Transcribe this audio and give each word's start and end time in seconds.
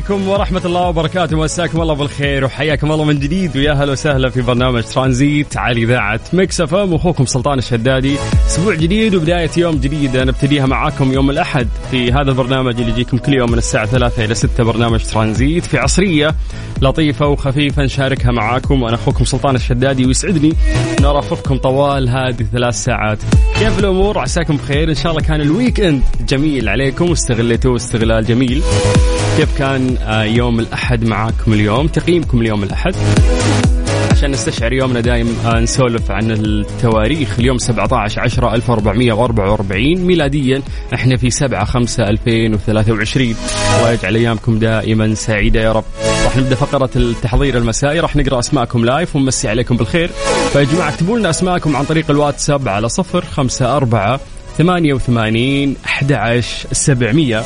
عليكم 0.00 0.28
ورحمة 0.28 0.62
الله 0.64 0.88
وبركاته. 0.88 1.36
مساكم 1.36 1.80
الله 1.80 1.94
بالخير 1.94 2.44
وحياكم 2.44 2.92
الله 2.92 3.04
من 3.04 3.18
جديد. 3.18 3.56
ويا 3.56 3.72
هلا 3.72 3.92
وسهلا 3.92 4.30
في 4.30 4.42
برنامج 4.42 4.82
ترانزيت 4.82 5.56
على 5.56 5.82
إذاعة 5.82 6.20
Mix 6.32 6.60
FM. 6.60 6.92
وأخوكم 6.92 7.26
سلطان 7.26 7.58
الشدادي. 7.58 8.16
أسبوع 8.46 8.74
جديد 8.74 9.14
وبداية 9.14 9.50
يوم 9.56 9.76
جديدة 9.76 10.24
نبتديها 10.24 10.66
معاكم 10.66 11.12
يوم 11.12 11.30
الأحد 11.30 11.68
في 11.90 12.12
هذا 12.12 12.30
البرنامج 12.30 12.80
اللي 12.80 12.92
يجيكم 12.92 13.18
كل 13.18 13.34
يوم 13.34 13.50
من 13.50 13.58
الساعة 13.58 13.86
ثلاثة 13.86 14.24
إلى 14.24 14.34
ستة. 14.34 14.64
برنامج 14.64 15.00
ترانزيت 15.04 15.64
في 15.66 15.78
عصرية 15.78 16.34
لطيفة 16.82 17.26
وخفيفة 17.26 17.82
نشاركها 17.82 18.32
معاكم. 18.32 18.82
وأنا 18.82 18.94
أخوكم 18.94 19.24
سلطان 19.24 19.54
الشدادي. 19.54 20.06
ويسعدني 20.06 20.54
أن 20.98 21.04
أرافقكم 21.04 21.56
طوال 21.56 22.08
هذه 22.08 22.46
ثلاث 22.52 22.74
ساعات. 22.74 23.18
كيف 23.58 23.78
الأمور؟ 23.78 24.18
عساكم 24.18 24.56
بخير. 24.56 24.88
إن 24.90 24.94
شاء 24.94 25.12
الله 25.12 25.22
كان 25.22 25.40
ال 25.40 25.80
weekend 25.80 26.02
جميل 26.28 26.68
عليكم. 26.68 27.10
واستغليتوه 27.10 27.76
استغلال 27.76 28.24
جميل. 28.24 28.62
كيف 29.36 29.58
كان 29.58 29.89
آه، 29.96 30.22
يوم 30.24 30.60
الأحد 30.60 31.04
معاكم 31.04 31.52
اليوم 31.52 31.86
تقييمكم 31.86 32.40
اليوم 32.40 32.62
الأحد. 32.62 32.94
عشان 34.10 34.30
نستشعر 34.30 34.72
يومنا 34.72 35.00
دايم 35.00 35.36
آه، 35.46 35.60
نسولف 35.60 36.10
عن 36.10 36.30
التواريخ. 36.30 37.38
اليوم 37.38 37.58
17 37.58 38.20
10 38.20 38.54
1444 38.54 39.98
ميلاديا 40.06 40.62
إحنا 40.94 41.16
في 41.16 41.30
7 41.30 41.64
5 41.64 42.04
2023 42.08 43.34
الله 43.78 43.90
يجعل 43.92 44.16
أيامكم 44.16 44.58
دائما 44.58 45.14
سعيدة 45.14 45.60
يا 45.60 45.72
رب. 45.72 45.84
راح 46.24 46.36
نبدأ 46.36 46.54
فقرة 46.54 46.90
التحضير 46.96 47.56
المسائي. 47.58 48.00
راح 48.00 48.16
نقرأ 48.16 48.38
أسماءكم 48.38 48.84
لايف 48.84 49.16
ونمسي 49.16 49.48
عليكم 49.48 49.76
بالخير. 49.76 50.10
فيا 50.52 50.62
جماعة 50.64 50.88
اكتبوا 50.88 51.18
لنا 51.18 51.30
أسماءكم 51.30 51.76
عن 51.76 51.84
طريق 51.84 52.10
الواتساب 52.10 52.68
على 52.68 52.88
0 52.88 53.24
5 53.24 53.76
4 53.76 54.20
88 54.58 55.76
11 55.86 56.68
700 56.72 57.44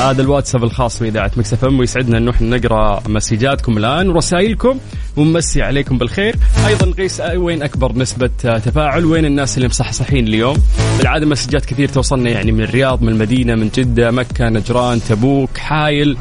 هذا 0.00 0.22
الواتساب 0.22 0.64
الخاص 0.64 1.02
بإذاعة 1.02 1.30
مكس 1.36 1.64
إم 1.64 1.78
ويسعدنا 1.78 2.18
انه 2.18 2.30
إحنا 2.30 2.56
نقرأ 2.56 3.02
مسجاتكم 3.08 3.78
الآن 3.78 4.10
ورسائلكم 4.10 4.78
ونمسي 5.16 5.62
عليكم 5.62 5.98
بالخير، 5.98 6.36
أيضا 6.66 6.86
نقيس 6.86 7.20
وين 7.20 7.62
أكبر 7.62 7.92
نسبة 7.92 8.30
تفاعل، 8.64 9.04
وين 9.04 9.24
الناس 9.24 9.56
اللي 9.56 9.68
مصحصحين 9.68 10.26
اليوم، 10.26 10.56
بالعادة 10.98 11.26
مسجات 11.26 11.64
كثير 11.64 11.88
توصلنا 11.88 12.30
يعني 12.30 12.52
من 12.52 12.62
الرياض، 12.62 13.02
من 13.02 13.08
المدينة، 13.08 13.54
من 13.54 13.70
جدة، 13.74 14.10
مكة، 14.10 14.48
نجران، 14.48 15.00
تبوك، 15.08 15.58
حايل، 15.58 16.16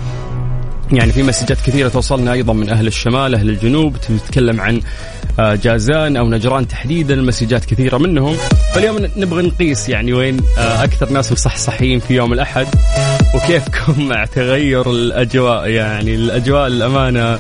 يعني 0.92 1.12
في 1.12 1.24
مسجات 1.24 1.58
كثيرة 1.58 1.90
توصلنا 1.90 2.34
أيضا 2.34 2.54
من 2.54 2.70
أهل 2.70 2.88
الشمال 2.88 3.36
أهل 3.36 3.50
الجنوب. 3.50 3.98
تتكلم 3.98 4.62
عن 4.62 4.82
آه، 5.40 5.56
جازان 5.56 6.18
أو 6.18 6.30
نجران 6.30 6.68
تحديدا 6.68 7.14
ال 7.14 7.19
messages 7.19 7.66
كثيرة 7.66 7.98
منهم. 7.98 8.36
فاليوم 8.74 9.08
نبغى 9.18 9.48
نقيس 9.48 9.90
يعني 9.90 10.14
وين 10.14 10.38
آه، 10.58 10.84
أكثر 10.84 11.10
ناس 11.10 11.32
مصحصحين 11.32 12.00
في 12.00 12.16
يوم 12.16 12.34
الأحد. 12.34 12.68
وكيفكم 13.36 14.08
مع 14.08 14.26
تغير 14.26 14.92
الأجواء؟ 14.92 15.70
يعني 15.70 16.16
الأجواء 16.16 16.68
الأمانة 16.68 17.40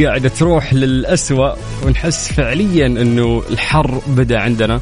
قاعدة 0.00 0.28
تروح 0.28 0.74
للأسوأ 0.74 1.54
ونحس 1.86 2.32
فعليا 2.32 2.86
أنه 2.86 3.42
الحر 3.50 4.02
بدأ 4.06 4.38
عندنا. 4.38 4.80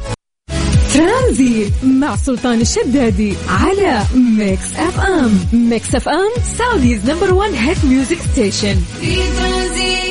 ترانزيت 0.93 1.73
مع 1.83 2.15
سلطان 2.15 2.61
الشدادي 2.61 3.33
على 3.49 4.01
Mix 4.37 4.75
FM 4.75 5.39
Mix 5.53 5.95
FM 5.95 6.43
Saudi's 6.57 7.09
number 7.09 7.33
1 7.33 7.53
hit 7.53 7.85
music 7.85 8.17
station 8.31 8.75
في 9.01 9.15
ترانزيت 9.15 10.10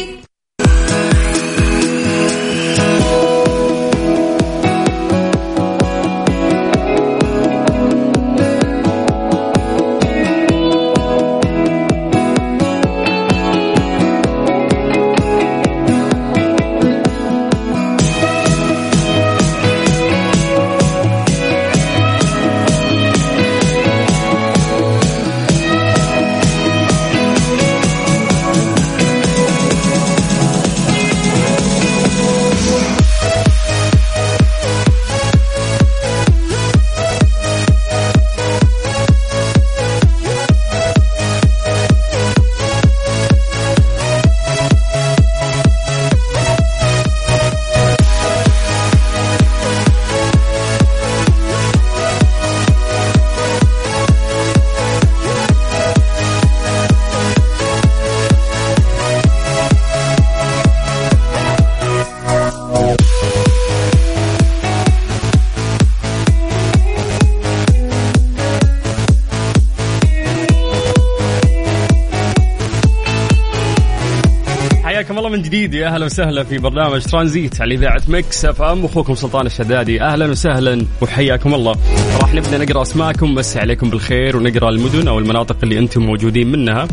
جديد 75.70 75.82
يا 75.82 75.88
أهلا 75.88 76.06
وسهلا 76.06 76.44
في 76.44 76.58
برنامج 76.58 77.02
ترانزيت 77.02 77.60
على 77.60 77.74
إذاعة 77.74 78.02
Mix 78.08 78.44
FM. 78.44 78.84
أخوكم 78.84 79.14
سلطان 79.14 79.46
الشدادي 79.46 80.02
أهلا 80.02 80.26
وسهلا 80.26 80.86
وحياكم 81.02 81.54
الله. 81.54 81.76
راح 82.20 82.34
نبدأ 82.34 82.58
نقرأ 82.58 82.82
أسماءكم 82.82 83.34
مسي 83.34 83.58
عليكم 83.60 83.90
بالخير 83.90 84.36
ونقرأ 84.36 84.70
المدن 84.70 85.08
أو 85.08 85.18
المناطق 85.18 85.56
اللي 85.62 85.78
أنتم 85.78 86.02
موجودين 86.02 86.52
منها. 86.52 86.88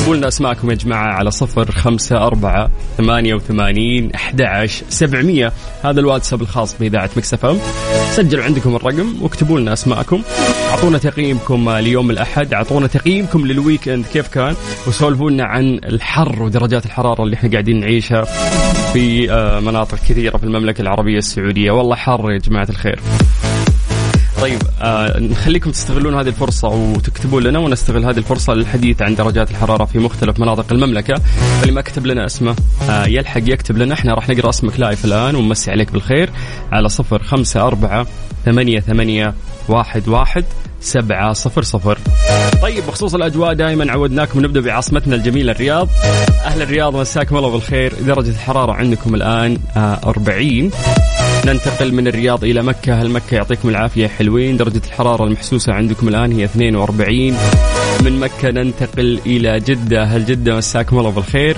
اكتبوا 0.00 0.16
لنا 0.16 0.28
أسماءكم 0.28 0.70
يا 0.70 0.74
جماعة 0.74 1.12
على 1.12 1.30
صفر 1.30 1.70
خمسة 1.70 2.26
أربعة 2.26 2.70
ثمانية 2.98 3.34
وثمانين 3.34 4.10
أحد 4.14 4.42
سبعمية. 4.88 5.52
هذا 5.84 6.00
الواتساب 6.00 6.42
الخاص 6.42 6.78
بإذاعة 6.78 7.10
Mix 7.16 7.44
FM. 7.44 7.58
سجلوا 8.10 8.44
عندكم 8.44 8.76
الرقم 8.76 9.22
واكتبوا 9.22 9.60
لنا 9.60 9.72
أسماءكم. 9.72 10.22
أعطونا 10.70 10.98
تقييمكم 10.98 11.70
ليوم 11.70 12.10
الأحد 12.10 12.54
أعطونا 12.54 12.86
تقييمكم 12.86 13.46
لل 13.46 13.88
weekend 13.88 14.06
كيف 14.12 14.28
كان 14.28 14.54
وسولفوا 14.86 15.30
لنا 15.30 15.44
عن 15.44 15.80
الحر 15.84 16.42
ودرجات 16.42 16.86
الحرارة 16.86 17.22
اللي 17.22 17.36
إحنا 17.36 17.50
قاعدين 17.50 17.80
نعيشها 17.80 18.24
في 18.92 19.32
آه، 19.32 19.60
مناطق 19.60 19.98
كثيرة 20.08 20.36
في 20.36 20.44
المملكة 20.44 20.82
العربية 20.82 21.18
السعودية. 21.18 21.70
والله 21.70 21.96
حر 21.96 22.32
يا 22.32 22.38
جماعة 22.38 22.66
الخير. 22.70 23.00
طيب 24.40 24.62
آه 24.82 25.18
نخليكم 25.18 25.70
تستغلون 25.70 26.14
هذه 26.14 26.28
الفرصة 26.28 26.68
وتكتبوا 26.68 27.40
لنا 27.40 27.58
ونستغل 27.58 28.04
هذه 28.04 28.18
الفرصة 28.18 28.52
للحديث 28.52 29.02
عن 29.02 29.14
درجات 29.14 29.50
الحرارة 29.50 29.84
في 29.84 29.98
مختلف 29.98 30.40
مناطق 30.40 30.72
المملكة. 30.72 31.14
فاللي 31.60 31.72
ما 31.72 31.80
كتب 31.80 32.06
لنا 32.06 32.26
اسمه. 32.26 32.56
آه 32.90 33.06
يلحق 33.06 33.42
يكتب 33.44 33.78
لنا. 33.78 33.94
إحنا 33.94 34.14
راح 34.14 34.28
نقرأ 34.28 34.50
اسمك 34.50 34.80
لايف 34.80 35.04
الآن 35.04 35.34
ونمسي 35.34 35.70
عليك 35.70 35.92
بالخير 35.92 36.30
على 36.72 36.88
صفر 36.88 37.22
خمسة 37.22 37.62
أربعة 37.62 38.06
ثمانية 38.44 38.80
ثمانية 38.80 39.34
واحد 39.68 40.08
واحد 40.08 40.44
سبعة 40.80 41.32
صفر 41.32 41.62
صفر. 41.62 41.98
طيب 42.62 42.86
بخصوص 42.86 43.14
الأجواء 43.14 43.52
دائما 43.52 43.92
عودناكم 43.92 44.40
نبدأ 44.40 44.60
بعاصمتنا 44.60 45.16
الجميلة 45.16 45.52
الرياض. 45.52 45.88
أهل 46.44 46.62
الرياض 46.62 46.96
مساكم 46.96 47.36
الله 47.36 47.50
بالخير. 47.50 47.92
درجة 48.06 48.30
الحرارة 48.30 48.72
عندكم 48.72 49.14
الآن 49.14 49.58
آه 49.76 50.00
40 50.04 50.70
ننتقل 51.46 51.94
من 51.94 52.08
الرياض 52.08 52.44
إلى 52.44 52.62
مكة. 52.62 53.02
هل 53.02 53.10
مكة 53.10 53.34
يعطيكم 53.34 53.68
العافية؟ 53.68 54.08
حلوين. 54.08 54.56
درجة 54.56 54.82
الحرارة 54.86 55.24
المحسوسة 55.24 55.72
عندكم 55.72 56.08
الآن 56.08 56.32
هي 56.32 56.44
42 56.44 57.36
من 58.04 58.20
مكة 58.20 58.50
ننتقل 58.50 59.20
إلى 59.26 59.60
جدة. 59.60 60.04
هل 60.04 60.26
جدة 60.26 60.56
مساكم 60.56 60.98
الله 60.98 61.10
بالخير؟ 61.10 61.56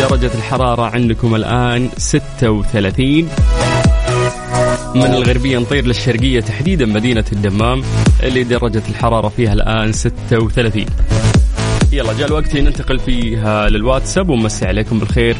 درجة 0.00 0.30
الحرارة 0.34 0.82
عندكم 0.82 1.34
الآن 1.34 1.88
36 1.96 3.28
من 4.94 5.14
الغربية 5.14 5.58
نطير 5.58 5.86
للشرقية 5.86 6.40
تحديدا 6.40 6.86
مدينة 6.86 7.24
الدمام 7.32 7.82
اللي 8.22 8.42
درجة 8.42 8.82
الحرارة 8.88 9.28
فيها 9.28 9.52
الآن 9.52 9.92
36 9.92 10.86
يلا 11.92 12.12
جاء 12.12 12.28
الوقت 12.28 12.56
ننتقل 12.56 12.98
فيها 12.98 13.68
للواتساب 13.68 14.28
ونمسي 14.28 14.66
عليكم 14.66 14.98
بالخير. 14.98 15.36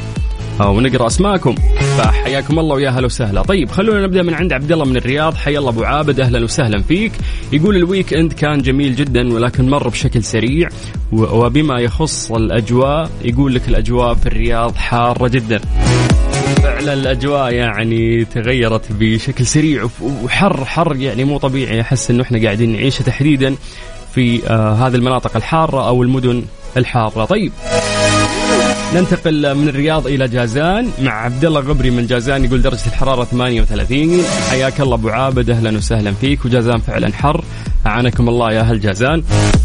ونقرا 0.60 1.06
أسماءكم. 1.06 1.54
فحياكم 1.98 2.58
الله 2.58 2.74
ويا 2.74 2.90
هلا 2.90 3.06
وسهلا. 3.06 3.42
طيب 3.42 3.70
خلونا 3.70 4.02
نبدأ 4.06 4.22
من 4.22 4.34
عند 4.34 4.52
عبد 4.52 4.72
الله 4.72 4.84
من 4.84 4.96
الرياض. 4.96 5.34
حيا 5.34 5.58
الله 5.58 5.70
أبو 5.70 5.84
عابد 5.84 6.20
أهلا 6.20 6.44
وسهلا 6.44 6.82
فيك. 6.82 7.12
يقول 7.52 7.76
الويك 7.76 8.14
إند 8.14 8.32
كان 8.32 8.62
جميل 8.62 8.96
جدا 8.96 9.34
ولكن 9.34 9.70
مر 9.70 9.88
بشكل 9.88 10.24
سريع 10.24 10.68
وبما 11.12 11.80
يخص 11.80 12.32
الأجواء 12.32 13.10
يقول 13.24 13.54
لك 13.54 13.68
الأجواء 13.68 14.14
في 14.14 14.26
الرياض 14.26 14.76
حارة 14.76 15.28
جدا. 15.28 15.60
فعلا 16.62 16.92
الأجواء 16.92 17.52
يعني 17.52 18.24
تغيرت 18.24 18.92
بشكل 18.92 19.46
سريع 19.46 19.88
وحر 20.24 20.64
حر 20.64 20.96
يعني 20.96 21.24
مو 21.24 21.38
طبيعي. 21.38 21.80
أحس 21.80 22.10
إنه 22.10 22.22
إحنا 22.22 22.42
قاعدين 22.42 22.72
نعيشه 22.72 23.02
تحديدا 23.02 23.54
في 24.14 24.48
آه 24.48 24.72
هذه 24.72 24.94
المناطق 24.94 25.36
الحارة 25.36 25.88
أو 25.88 26.02
المدن 26.02 26.42
الحارة. 26.76 27.24
طيب 27.24 27.52
ننتقل 28.94 29.54
من 29.54 29.68
الرياض 29.68 30.06
إلى 30.06 30.28
جازان 30.28 30.90
مع 31.02 31.12
عبد 31.12 31.44
الله 31.44 31.60
غبري 31.60 31.90
من 31.90 32.06
جازان 32.06 32.44
يقول 32.44 32.62
درجة 32.62 32.86
الحرارة 32.86 33.24
38 33.24 34.22
حياك 34.50 34.80
الله 34.80 34.94
أبو 34.94 35.08
عابد 35.08 35.50
أهلا 35.50 35.76
وسهلا 35.76 36.12
فيك 36.12 36.44
وجازان 36.44 36.78
فعلا 36.78 37.12
حر. 37.12 37.44
أعانكم 37.86 38.28
الله 38.28 38.52
يا 38.52 38.60
أهل 38.60 38.80
جازان. 38.80 39.22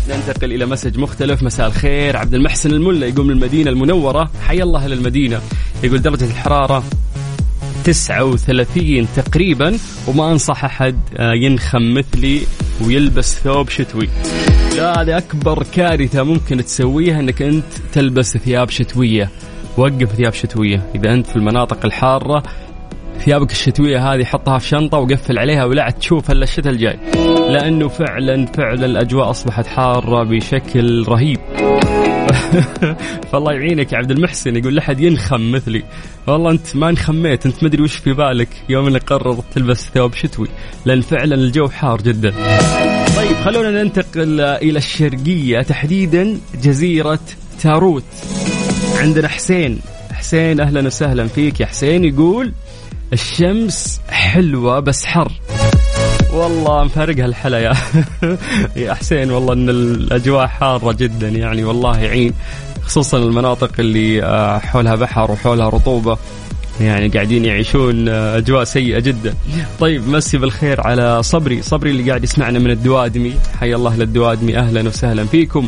ننتقل 0.09 0.53
إلى 0.53 0.65
مسج 0.65 0.97
مختلف 0.97 1.43
مساء 1.43 1.67
الخير 1.67 2.17
عبد 2.17 2.33
المحسن 2.33 2.71
الملا 2.71 3.07
يقول 3.07 3.25
من 3.25 3.31
المدينة 3.31 3.71
المنورة. 3.71 4.31
حيا 4.47 4.63
الله 4.63 4.79
أهل 4.79 4.93
المدينة 4.93 5.41
يقول 5.83 6.01
درجة 6.01 6.25
الحرارة 6.25 6.83
39 7.83 9.07
تقريبا 9.15 9.77
وما 10.07 10.31
أنصح 10.31 10.65
أحد 10.65 10.99
آه، 11.17 11.33
ينخم 11.33 11.93
مثلي 11.93 12.41
ويلبس 12.85 13.35
ثوب 13.35 13.69
شتوي. 13.69 14.09
لا 14.77 15.01
هذه 15.01 15.17
أكبر 15.17 15.63
كارثة 15.75 16.23
ممكن 16.23 16.65
تسويها 16.65 17.19
إنك 17.19 17.41
أنت 17.41 17.63
تلبس 17.93 18.37
ثياب 18.37 18.69
شتوية. 18.69 19.29
وقف 19.77 20.15
ثياب 20.15 20.33
شتوية. 20.33 20.81
إذا 20.95 21.13
أنت 21.13 21.27
في 21.27 21.35
المناطق 21.35 21.85
الحارة 21.85 22.43
ثيابك 23.19 23.51
الشتوية 23.51 24.13
هذه 24.13 24.23
حطها 24.23 24.57
في 24.57 24.67
شنطة 24.67 24.97
وقفل 24.97 25.39
عليها 25.39 25.65
ولا 25.65 25.89
تشوف 25.89 26.31
إلا 26.31 26.43
الشتاء 26.43 26.73
الجاي. 26.73 26.99
لأنه 27.49 27.87
فعلا 27.87 28.45
فعلا 28.45 28.85
الأجواء 28.85 29.29
أصبحت 29.29 29.67
حارة 29.67 30.23
بشكل 30.23 31.05
رهيب. 31.07 31.39
فالله 33.31 33.53
يعينك 33.53 33.93
يا 33.93 33.97
عبد 33.97 34.11
المحسن 34.11 34.55
يقول 34.55 34.75
لحد 34.75 34.99
ينخم 34.99 35.51
مثلي. 35.51 35.83
والله 36.27 36.51
أنت 36.51 36.75
ما 36.75 36.89
انخميت 36.89 37.45
أنت 37.45 37.63
ما 37.63 37.69
أدري 37.69 37.83
وش 37.83 37.95
في 37.95 38.13
بالك. 38.13 38.49
يوم 38.69 38.87
انك 38.87 39.03
قررت 39.03 39.43
تلبس 39.53 39.89
ثوب 39.93 40.13
شتوي 40.13 40.47
لأن 40.85 41.01
فعلا 41.01 41.35
الجو 41.35 41.69
حار 41.69 42.01
جدا. 42.01 42.29
طيب 43.15 43.35
خلونا 43.45 43.83
ننتقل 43.83 44.41
إلى 44.41 44.77
الشرقية. 44.77 45.61
تحديدا 45.61 46.37
جزيرة 46.63 47.19
تاروت. 47.61 48.03
عندنا 48.97 49.27
حسين. 49.27 49.79
حسين 50.11 50.59
أهلا 50.59 50.87
وسهلا 50.87 51.27
فيك 51.27 51.59
يا 51.59 51.65
حسين. 51.65 52.05
يقول 52.05 52.53
الشمس 53.13 54.01
حلوة 54.09 54.79
بس 54.79 55.05
حر. 55.05 55.31
والله 56.33 56.83
مفارقها 56.83 57.25
الحلا 57.25 57.59
يا 57.59 57.73
يا 58.75 58.93
حسين 58.93 59.31
والله 59.31 59.53
إن 59.53 59.69
الأجواء 59.69 60.47
حارة 60.47 60.91
جدا 60.91 61.29
يعني 61.29 61.63
والله 61.63 61.99
يعين 61.99 62.33
خصوصا 62.81 63.17
المناطق 63.17 63.71
اللي 63.79 64.23
آه، 64.23 64.59
حولها 64.59 64.95
بحر 64.95 65.31
وحولها 65.31 65.69
رطوبة 65.69 66.17
يعني 66.81 67.07
قاعدين 67.07 67.45
يعيشون 67.45 68.09
آه، 68.09 68.37
أجواء 68.37 68.63
سيئة 68.63 68.99
جدا. 68.99 69.33
طيب 69.79 70.07
مسي 70.07 70.37
بالخير 70.37 70.81
على 70.81 71.23
صبري، 71.23 71.61
صبري 71.61 71.91
اللي 71.91 72.09
قاعد 72.09 72.23
يسمعنا 72.23 72.59
من 72.59 72.71
الدوادمي، 72.71 73.33
حيا 73.59 73.75
الله 73.75 73.95
للدوادمي 73.95 74.57
أهلا 74.57 74.87
وسهلا 74.87 75.25
فيكم. 75.25 75.67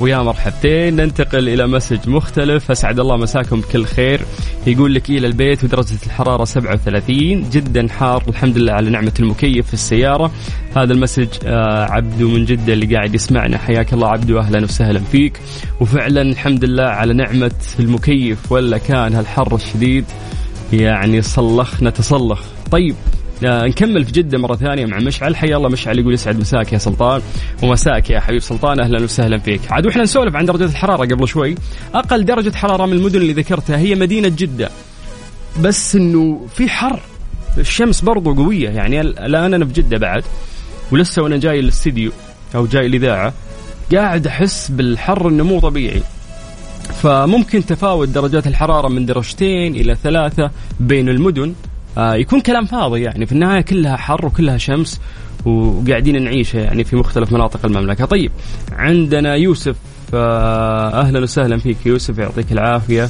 ويا 0.00 0.18
مرحبتين. 0.18 0.96
ننتقل 0.96 1.48
إلى 1.48 1.66
مسج 1.66 2.08
مختلف. 2.08 2.70
أسعد 2.70 3.00
الله 3.00 3.16
مساكم 3.16 3.60
بكل 3.60 3.84
خير. 3.84 4.20
يقول 4.66 4.94
لك 4.94 5.10
إلى 5.10 5.26
البيت 5.26 5.64
ودرجة 5.64 5.98
الحرارة 6.06 6.44
37 6.44 7.50
جدا 7.50 7.88
حار. 7.88 8.22
الحمد 8.28 8.58
لله 8.58 8.72
على 8.72 8.90
نعمة 8.90 9.12
المكيف 9.20 9.66
في 9.66 9.74
السيارة. 9.74 10.30
هذا 10.76 10.92
المسج 10.92 11.28
آه 11.44 11.84
عبدو 11.90 12.28
من 12.28 12.44
جدة 12.44 12.72
اللي 12.72 12.96
قاعد 12.96 13.14
يسمعنا. 13.14 13.58
حياك 13.58 13.92
الله 13.92 14.08
عبدو. 14.08 14.38
أهلا 14.38 14.64
وسهلا 14.64 15.00
فيك. 15.00 15.40
وفعلا 15.80 16.22
الحمد 16.22 16.64
لله 16.64 16.84
على 16.84 17.14
نعمة 17.14 17.50
المكيف. 17.80 18.52
ولا 18.52 18.78
كان 18.78 19.14
هالحر 19.14 19.54
الشديد. 19.54 20.04
يعني 20.72 21.22
صلخنا 21.22 21.90
تصلخ. 21.90 22.42
طيب 22.70 22.94
نكمل 23.44 24.04
في 24.04 24.12
جدة 24.12 24.38
مرة 24.38 24.56
ثانية 24.56 24.86
مع 24.86 24.98
مشعل. 24.98 25.36
حيا 25.36 25.56
الله 25.56 25.68
مشعل 25.68 25.98
يقول 25.98 26.14
يسعد 26.14 26.40
مساك 26.40 26.72
يا 26.72 26.78
سلطان. 26.78 27.22
ومساك 27.62 28.10
يا 28.10 28.20
حبيب 28.20 28.40
سلطان. 28.40 28.80
أهلا 28.80 29.04
وسهلا 29.04 29.38
فيك. 29.38 29.72
عاد 29.72 29.86
وإحنا 29.86 30.02
نسولف 30.02 30.36
عن 30.36 30.44
درجة 30.44 30.64
الحرارة 30.64 31.14
قبل 31.14 31.28
شوي. 31.28 31.54
أقل 31.94 32.24
درجة 32.24 32.56
حرارة 32.56 32.86
من 32.86 32.92
المدن 32.92 33.20
اللي 33.20 33.32
ذكرتها 33.32 33.76
هي 33.76 33.94
مدينة 33.94 34.28
جدة. 34.28 34.70
بس 35.60 35.96
إنه 35.96 36.46
في 36.54 36.68
حر. 36.68 37.00
الشمس 37.58 38.00
برضو 38.00 38.34
قوية. 38.34 38.70
يعني 38.70 39.00
الآن 39.00 39.54
أنا 39.54 39.64
في 39.64 39.72
جدة 39.72 39.98
بعد. 39.98 40.24
ولسه 40.92 41.22
وأنا 41.22 41.36
جاي 41.36 41.60
الاستديو 41.60 42.12
أو 42.54 42.66
جاي 42.66 42.86
الإذاعة 42.86 43.32
قاعد 43.94 44.26
أحس 44.26 44.70
بالحر 44.70 45.28
إنه 45.28 45.44
مو 45.44 45.60
طبيعي. 45.60 46.02
فممكن 47.02 47.66
تفاوت 47.66 48.08
درجات 48.08 48.46
الحرارة 48.46 48.88
من 48.88 49.06
درجتين 49.06 49.76
إلى 49.76 49.96
ثلاثة 50.02 50.50
بين 50.80 51.08
المدن. 51.08 51.54
آه 51.98 52.14
يكون 52.14 52.40
كلام 52.40 52.64
فاضي 52.64 53.02
يعني. 53.02 53.26
في 53.26 53.32
النهاية 53.32 53.60
كلها 53.60 53.96
حر 53.96 54.26
وكلها 54.26 54.56
شمس 54.58 55.00
وقاعدين 55.44 56.24
نعيشها 56.24 56.60
يعني 56.60 56.84
في 56.84 56.96
مختلف 56.96 57.32
مناطق 57.32 57.66
المملكة. 57.66 58.04
طيب 58.04 58.30
عندنا 58.72 59.34
يوسف 59.34 59.76
آه 60.14 61.00
أهلا 61.00 61.20
وسهلا 61.20 61.58
فيك. 61.58 61.76
يوسف 61.86 62.18
يعطيك 62.18 62.52
العافية 62.52 63.08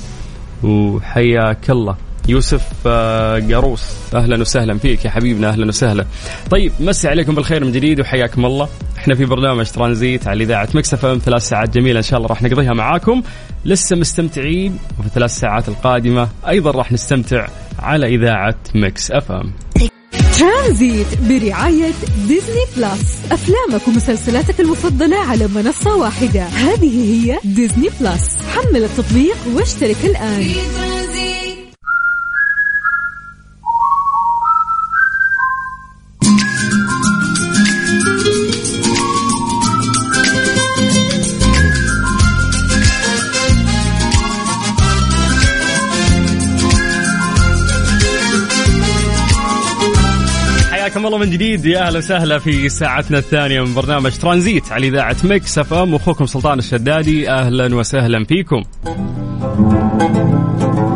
وحياك 0.62 1.70
الله. 1.70 1.96
يوسف 2.28 2.62
آه، 2.86 3.40
قاروس. 3.52 3.82
أهلا 4.14 4.40
وسهلا 4.40 4.78
فيك 4.78 5.04
يا 5.04 5.10
حبيبنا 5.10 5.48
أهلا 5.48 5.66
وسهلا. 5.66 6.06
طيب 6.50 6.72
مسي 6.80 7.08
عليكم 7.08 7.34
بالخير 7.34 7.64
من 7.64 7.72
جديد 7.72 8.00
وحياكم 8.00 8.46
الله. 8.46 8.68
إحنا 8.98 9.14
في 9.14 9.24
برنامج 9.24 9.66
ترانزيت 9.66 10.28
على 10.28 10.44
إذاعة 10.44 10.68
Mix 10.74 11.04
FM. 11.04 11.18
ثلاث 11.18 11.42
ساعات 11.42 11.70
جميلة 11.74 11.98
إن 11.98 12.02
شاء 12.02 12.16
الله 12.16 12.28
راح 12.28 12.42
نقضيها 12.42 12.72
معاكم. 12.72 13.22
لسه 13.64 13.96
مستمتعين 13.96 14.78
وفي 14.98 15.06
الثلاث 15.06 15.30
ساعات 15.30 15.68
القادمة 15.68 16.28
أيضا 16.48 16.70
راح 16.70 16.92
نستمتع 16.92 17.46
على 17.78 18.06
إذاعة 18.06 18.56
مكس 18.74 19.10
FM. 19.10 19.52
ترانزيت 20.38 21.06
برعاية 21.20 21.92
Disney 22.28 22.64
Plus. 22.76 23.20
أفلامك 23.32 23.88
ومسلسلاتك 23.88 24.60
المفضلة 24.60 25.16
على 25.16 25.48
منصة 25.48 25.96
واحدة. 25.96 26.42
هذه 26.42 27.26
هي 27.26 27.38
Disney 27.44 27.88
Plus. 28.00 28.36
حمل 28.54 28.84
التطبيق 28.84 29.36
واشترك 29.54 29.96
الآن. 30.04 30.50
حياكم 51.04 51.14
الله 51.14 51.26
من 51.26 51.32
جديد 51.32 51.64
يا 51.66 51.86
أهلا 51.86 51.98
وسهلا 51.98 52.38
في 52.38 52.68
ساعتنا 52.68 53.18
الثانية 53.18 53.60
من 53.60 53.74
برنامج 53.74 54.18
ترانزيت 54.18 54.72
على 54.72 54.88
إذاعة 54.88 55.16
Mix 55.24 55.58
FM 55.58 55.94
واخوكم 55.94 56.26
سلطان 56.26 56.58
الشدادي 56.58 57.30
أهلا 57.30 57.74
وسهلا 57.74 58.24
فيكم. 58.24 58.64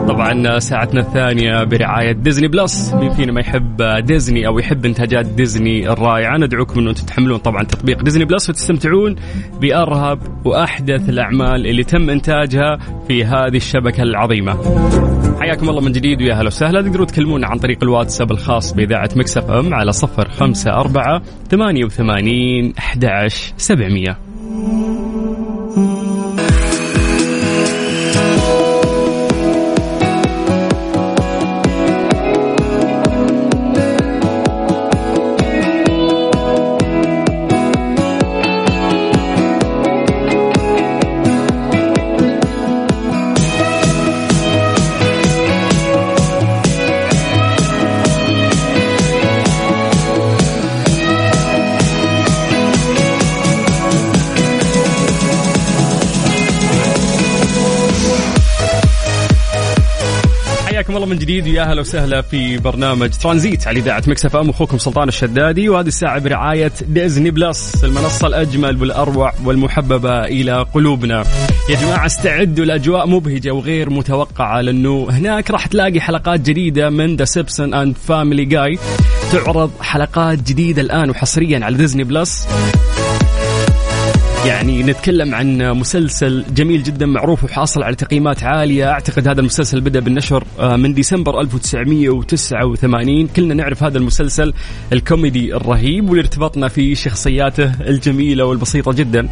طبعا 0.08 0.58
ساعتنا 0.58 1.00
الثانية 1.00 1.64
برعاية 1.64 2.12
Disney 2.12 2.48
Plus. 2.48 2.94
مين 2.94 3.10
فينا 3.10 3.32
ما 3.32 3.40
يحب 3.40 3.82
ديزني 4.06 4.46
أو 4.46 4.58
يحب 4.58 4.86
إنتاجات 4.86 5.26
ديزني 5.26 5.92
الرائعة؟ 5.92 6.36
ندعوكم 6.36 6.80
أنه 6.80 6.92
تحملون 6.92 7.38
طبعا 7.38 7.62
تطبيق 7.62 8.02
Disney 8.02 8.24
Plus 8.24 8.50
وتستمتعون 8.50 9.16
بأرهب 9.60 10.46
وأحدث 10.46 11.08
الأعمال 11.08 11.66
اللي 11.66 11.84
تم 11.84 12.10
إنتاجها 12.10 12.78
في 13.08 13.24
هذه 13.24 13.56
الشبكة 13.56 14.02
العظيمة. 14.02 14.56
حياكم 15.40 15.68
الله 15.68 15.80
من 15.80 15.92
جديد 15.92 16.22
ويا 16.22 16.34
أهلا 16.34 16.46
وسهلا. 16.46 16.82
تقدروا 16.82 17.06
تكلمونا 17.06 17.46
عن 17.46 17.58
طريق 17.58 17.78
الواتساب 17.82 18.30
الخاص 18.30 18.72
بإذاعة 18.72 19.10
مكسف 19.16 19.50
أم 19.50 19.74
على 19.74 19.92
صفر 19.92 20.28
خمسة 20.28 20.70
أربعة 20.70 21.22
ثمانية 21.50 21.84
وثمانين 21.84 22.74
أحد 22.78 23.04
عشر 23.04 23.52
سبعمية. 23.56 24.27
جديد. 61.28 61.48
ويا 61.48 61.62
أهلا 61.62 61.80
وسهلا 61.80 62.22
في 62.22 62.58
برنامج 62.58 63.10
ترانزيت 63.10 63.66
على 63.66 63.80
إذاعة 63.80 64.02
Mix 64.06 64.26
FM. 64.26 64.50
أخوكم 64.50 64.78
سلطان 64.78 65.08
الشدادي 65.08 65.68
وهذه 65.68 65.86
الساعة 65.86 66.18
برعاية 66.18 66.72
Disney 66.88 67.30
Plus 67.30 67.84
المنصة 67.84 68.26
الأجمل 68.26 68.80
والأروع 68.80 69.32
والمحببة 69.44 70.24
إلى 70.24 70.66
قلوبنا. 70.74 71.24
يا 71.70 71.80
جماعة 71.80 72.06
استعدوا 72.06 72.64
لاجواء 72.64 73.06
مبهجة 73.06 73.50
وغير 73.50 73.90
متوقعة 73.90 74.60
لأنه 74.60 75.06
هناك 75.10 75.50
راح 75.50 75.66
تلاقي 75.66 76.00
حلقات 76.00 76.40
جديدة 76.40 76.90
من 76.90 77.16
The 77.16 77.24
Simpsons 77.24 77.74
and 77.74 77.96
Family 77.96 78.44
Guy 78.44 78.78
تعرض 79.32 79.70
حلقات 79.80 80.38
جديدة 80.38 80.82
الآن 80.82 81.10
وحصريا 81.10 81.64
على 81.64 81.76
Disney 81.76 82.04
Plus. 82.04 82.48
يعني 84.46 84.82
نتكلم 84.82 85.34
عن 85.34 85.72
مسلسل 85.72 86.44
جميل 86.54 86.82
جدا 86.82 87.06
معروف 87.06 87.44
وحاصل 87.44 87.82
على 87.82 87.96
تقييمات 87.96 88.42
عالية. 88.42 88.90
أعتقد 88.90 89.28
هذا 89.28 89.40
المسلسل 89.40 89.80
بدأ 89.80 90.00
بالنشر 90.00 90.44
آه، 90.58 90.76
من 90.76 90.94
ديسمبر 90.94 91.40
1989 91.40 93.26
كلنا 93.26 93.54
نعرف 93.54 93.82
هذا 93.82 93.98
المسلسل 93.98 94.52
الكوميدي 94.92 95.54
الرهيب 95.54 96.08
واللي 96.10 96.20
ارتبطنا 96.20 96.68
في 96.68 96.94
شخصياته 96.94 97.72
الجميلة 97.80 98.44
والبسيطة 98.44 98.92
جدا. 98.92 99.28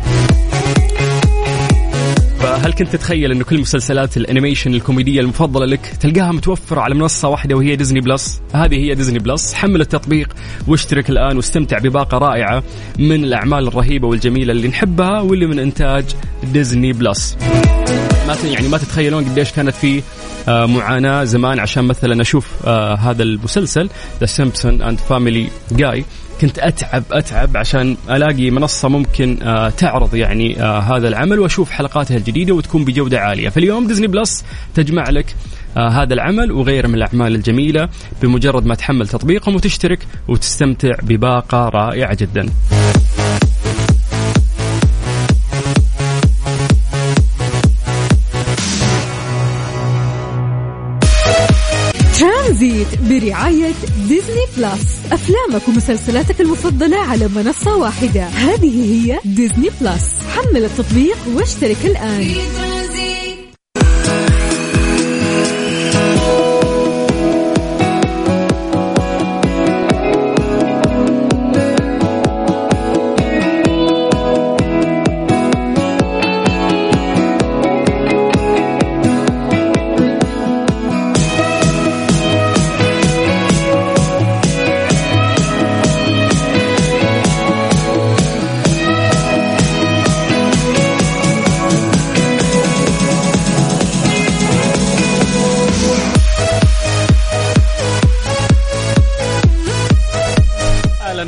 هل 2.57 2.73
كنت 2.73 2.97
تتخيل 2.97 3.33
إنه 3.33 3.45
كل 3.45 3.61
مسلسلات 3.61 4.17
ال 4.17 4.22
animation 4.22 4.75
الكوميدية 4.75 5.21
المفضلة 5.21 5.67
لك 5.67 5.81
تلقاها 6.01 6.33
متوفرة 6.33 6.81
على 6.81 6.95
منصة 6.95 7.29
واحدة 7.29 7.57
وهي 7.57 7.77
Disney 7.77 8.01
Plus 8.01 8.41
هذه 8.55 8.75
هي 8.75 8.95
Disney 8.95 9.19
Plus 9.19 9.55
حمل 9.55 9.81
التطبيق 9.81 10.29
واشترك 10.67 11.11
الآن 11.11 11.37
واستمتع 11.37 11.79
بباقة 11.79 12.19
رائعة 12.19 12.63
من 12.99 13.25
الأعمال 13.25 13.69
الرهيبة 13.69 14.09
والجميلة 14.09 14.53
اللي 14.53 14.69
نحبها 14.69 15.21
واللي 15.21 15.47
من 15.47 15.59
إنتاج 15.59 16.05
Disney 16.53 16.93
Plus 16.93 17.37
ما 18.27 18.37
يعني 18.45 18.69
ما 18.69 18.79
تتخيلون 18.79 19.25
قديش 19.25 19.53
كانت 19.53 19.75
في 19.75 20.03
معاناة 20.49 21.25
زمان 21.25 21.61
عشان 21.61 21.85
مثلا 21.85 22.23
أشوف 22.23 22.49
آه، 22.67 22.95
هذا 22.95 23.23
المسلسل 23.23 23.89
The 24.21 24.27
Simpsons 24.27 24.83
and 24.83 24.99
Family 24.99 25.49
Guy 25.73 26.05
كنت 26.41 26.59
أتعب 26.59 27.03
أتعب 27.13 27.57
عشان 27.57 27.97
ألاقي 28.11 28.51
منصة 28.51 28.89
ممكن 28.89 29.39
آه، 29.43 29.69
تعرض 29.69 30.15
يعني 30.15 30.63
آه، 30.63 30.79
هذا 30.79 31.09
العمل 31.09 31.39
وأشوف 31.39 31.71
حلقاتها 31.71 32.17
الجديدة 32.17 32.55
وتكون 32.55 32.85
بجودة 32.85 33.21
عالية. 33.21 33.49
فاليوم 33.49 33.87
Disney 33.87 34.07
Plus 34.07 34.45
تجمع 34.75 35.11
لك 35.11 35.35
آه، 35.77 35.89
هذا 35.89 36.15
العمل 36.15 36.53
وغيره 36.53 36.87
من 36.89 36.95
الأعمال 36.95 37.35
الجميلة 37.35 37.89
بمجرد 38.23 38.67
ما 38.67 38.75
تحمل 38.75 39.09
تطبيقهم 39.09 39.55
وتشترك 39.55 39.99
وتستمتع 40.29 40.95
بباقة 41.03 41.69
رائعة 41.69 42.17
جدا. 42.21 42.49
ترانزيت 52.67 53.01
برعاية 53.01 53.73
Disney 54.09 54.47
Plus. 54.57 54.99
أفلامك 55.13 55.69
ومسلسلاتك 55.69 56.41
المفضلة 56.41 56.97
على 56.97 57.29
منصة 57.29 57.77
واحدة. 57.77 58.25
هذه 58.25 58.93
هي 58.93 59.21
Disney 59.25 59.71
Plus. 59.81 60.15
حمل 60.37 60.65
التطبيق 60.65 61.17
واشترك 61.35 61.77
الآن. 61.85 62.27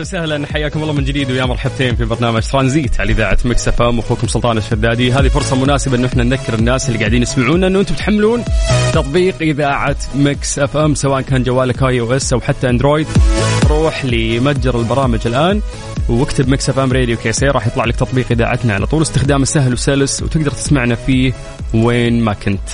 وسهلا. 0.08 0.46
حياكم 0.46 0.82
الله 0.82 0.92
من 0.92 1.04
جديد 1.04 1.30
ويا 1.30 1.44
مرحبتين 1.44 1.96
في 1.96 2.04
برنامج 2.04 2.42
ترانزيت 2.42 3.00
على 3.00 3.12
إذاعة 3.12 3.38
Mix 3.44 3.68
FM. 3.68 3.98
أخوكم 3.98 4.26
سلطان 4.26 4.58
الشدادي. 4.58 5.12
هذه 5.12 5.28
فرصة 5.28 5.56
مناسبة 5.56 5.96
انه 5.96 6.06
إحنا 6.06 6.24
نذكر 6.24 6.54
الناس 6.54 6.88
اللي 6.88 6.98
قاعدين 6.98 7.22
يسمعونا 7.22 7.66
انه 7.66 7.80
أنتم 7.80 7.94
تحملون 7.94 8.44
تطبيق 8.92 9.34
إذاعة 9.40 9.96
Mix 10.14 10.58
FM. 10.58 10.94
سواء 10.94 11.20
كان 11.20 11.42
جوالك 11.42 11.82
iOS 11.82 12.32
أو 12.32 12.40
حتى 12.40 12.70
Android. 12.70 13.06
روح 13.66 14.04
لمتجر 14.04 14.80
البرامج 14.80 15.26
الآن 15.26 15.60
واكتب 16.08 16.48
Mix 16.48 16.70
FM 16.70 16.92
Radio 16.92 17.16
KSA 17.16 17.46
راح 17.46 17.66
يطلع 17.66 17.84
لك 17.84 17.96
تطبيق 17.96 18.26
إذاعتنا 18.30 18.74
على 18.74 18.86
طول. 18.86 19.02
استخدامه 19.02 19.44
سهل 19.44 19.72
وسلس 19.72 20.22
وتقدر 20.22 20.50
تسمعنا 20.50 20.94
فيه 20.94 21.32
وين 21.74 22.20
ما 22.20 22.32
كنت. 22.32 22.68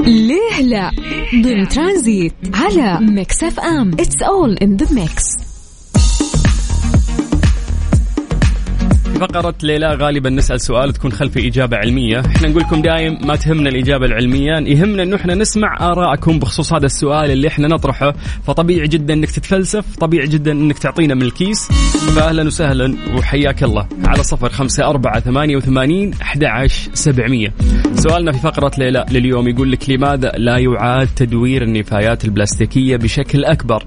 ليه 0.00 0.60
لا؟ 0.62 0.90
ضمن 1.34 1.68
ترانزيت 1.68 2.34
على 2.54 2.98
Mix 3.00 3.42
FM. 3.42 3.90
It's 4.00 4.22
all 4.22 4.56
in 4.62 4.76
the 4.76 4.92
mix 4.92 5.24
فقرة 9.18 9.54
ليلى 9.62 9.94
غالبا 9.94 10.30
نسأل 10.30 10.60
سؤال 10.60 10.92
تكون 10.92 11.12
خلفي 11.12 11.48
إجابة 11.48 11.76
علمية. 11.76 12.20
إحنا 12.20 12.48
نقول 12.48 12.62
لكم 12.62 12.82
دايم 12.82 13.18
ما 13.26 13.36
تهمنا 13.36 13.68
الإجابة 13.68 14.06
العلمية. 14.06 14.52
يهمنا 14.58 15.02
أنه 15.02 15.16
إحنا 15.16 15.34
نسمع 15.34 15.76
آراءكم 15.80 16.38
بخصوص 16.38 16.72
هذا 16.72 16.86
السؤال 16.86 17.30
اللي 17.30 17.48
إحنا 17.48 17.68
نطرحه. 17.68 18.14
فطبيعي 18.46 18.88
جدا 18.88 19.14
أنك 19.14 19.30
تتفلسف 19.30 19.96
طبيعي 19.96 20.26
جدا 20.26 20.52
أنك 20.52 20.78
تعطينا 20.78 21.14
من 21.14 21.22
الكيس. 21.22 21.72
فأهلا 22.16 22.46
وسهلا 22.46 22.96
وحياك 23.16 23.62
الله. 23.62 23.88
على 24.04 24.22
صفر 24.22 24.48
خمسة 24.48 24.84
أربعة 24.84 25.20
ثمانية 25.20 25.56
وثمانين 25.56 26.14
أحد 26.22 26.46
سبعمية. 26.94 27.54
سؤالنا 27.94 28.32
في 28.32 28.38
فقرة 28.38 28.72
ليلى 28.78 29.06
لليوم 29.10 29.48
يقول 29.48 29.72
لك 29.72 29.90
لماذا 29.90 30.32
لا 30.36 30.58
يعاد 30.58 31.08
تدوير 31.16 31.62
النفايات 31.62 32.24
البلاستيكية 32.24 32.96
بشكل 32.96 33.44
أكبر؟ 33.44 33.84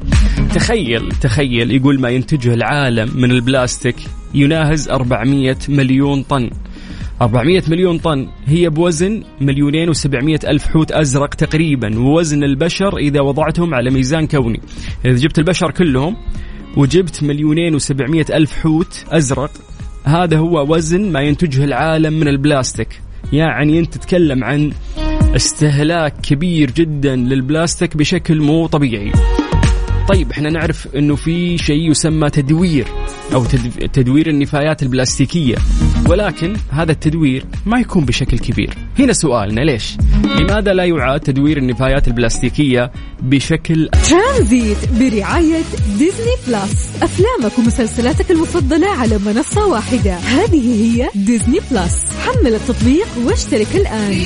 تخيل 0.56 1.12
تخيل 1.22 1.72
يقول 1.72 2.02
ما 2.02 2.10
ينتجه 2.10 2.54
العالم 2.54 3.10
من 3.16 3.32
البلاستيك. 3.32 3.96
يناهز 4.34 4.90
400 4.90 5.58
مليون 5.70 6.24
طن. 6.24 6.50
400 7.22 7.64
مليون 7.68 7.98
طن 7.98 8.28
هي 8.46 8.70
بوزن 8.70 9.24
مليونين 9.42 9.94
و700 9.94 10.48
ألف 10.48 10.68
حوت 10.68 10.92
أزرق 10.92 11.36
تقريبا 11.36 12.00
ووزن 12.00 12.44
البشر 12.44 12.98
إذا 12.98 13.22
وضعتهم 13.22 13.74
على 13.74 13.90
ميزان 13.90 14.28
كوني. 14.28 14.62
إذا 15.06 15.16
جبت 15.16 15.40
البشر 15.40 15.72
كلهم 15.72 16.18
وجبت 16.78 17.24
مليونين 17.24 17.80
و700 17.80 18.32
ألف 18.32 18.54
حوت 18.54 19.06
أزرق 19.10 19.52
هذا 20.04 20.38
هو 20.38 20.74
وزن 20.76 21.12
ما 21.12 21.22
ينتجه 21.22 21.64
العالم 21.64 22.14
من 22.14 22.28
البلاستيك. 22.28 23.02
يعني 23.34 23.80
أنت 23.80 23.94
تتكلم 23.94 24.44
عن 24.44 24.72
استهلاك 25.36 26.14
كبير 26.22 26.72
جدا 26.72 27.16
للبلاستيك 27.16 27.98
بشكل 27.98 28.42
مو 28.42 28.68
طبيعي. 28.68 29.12
طيب 30.14 30.32
إحنا 30.32 30.50
نعرف 30.50 30.88
إنه 30.96 31.16
في 31.16 31.58
شيء 31.58 31.92
يسمى 31.92 32.30
تدوير 32.30 32.88
أو 33.34 33.46
تدوير 33.94 34.30
النفايات 34.30 34.84
البلاستيكية. 34.84 35.56
ولكن 36.10 36.56
هذا 36.70 36.92
التدوير 36.92 37.46
ما 37.66 37.80
يكون 37.80 38.06
بشكل 38.06 38.40
كبير. 38.40 38.74
هنا 39.00 39.14
سؤالنا 39.14 39.62
ليش؟ 39.62 39.98
لماذا 40.40 40.74
لا 40.74 40.86
يعاد 40.86 41.20
تدوير 41.20 41.58
النفايات 41.58 42.08
البلاستيكية 42.08 42.92
بشكل 43.22 43.90
ترانزيت 44.10 44.78
برعاية 45.00 45.62
Disney 45.98 46.36
Plus. 46.48 46.90
افلامك 47.02 47.60
ومسلسلاتك 47.60 48.32
المفضلة 48.32 48.88
على 48.88 49.18
منصة 49.18 49.68
واحدة. 49.68 50.14
هذه 50.14 50.84
هي 50.84 51.10
Disney 51.16 51.60
Plus. 51.72 52.06
حمل 52.26 52.56
التطبيق 52.56 53.08
واشترك 53.26 53.76
الآن. 53.76 54.26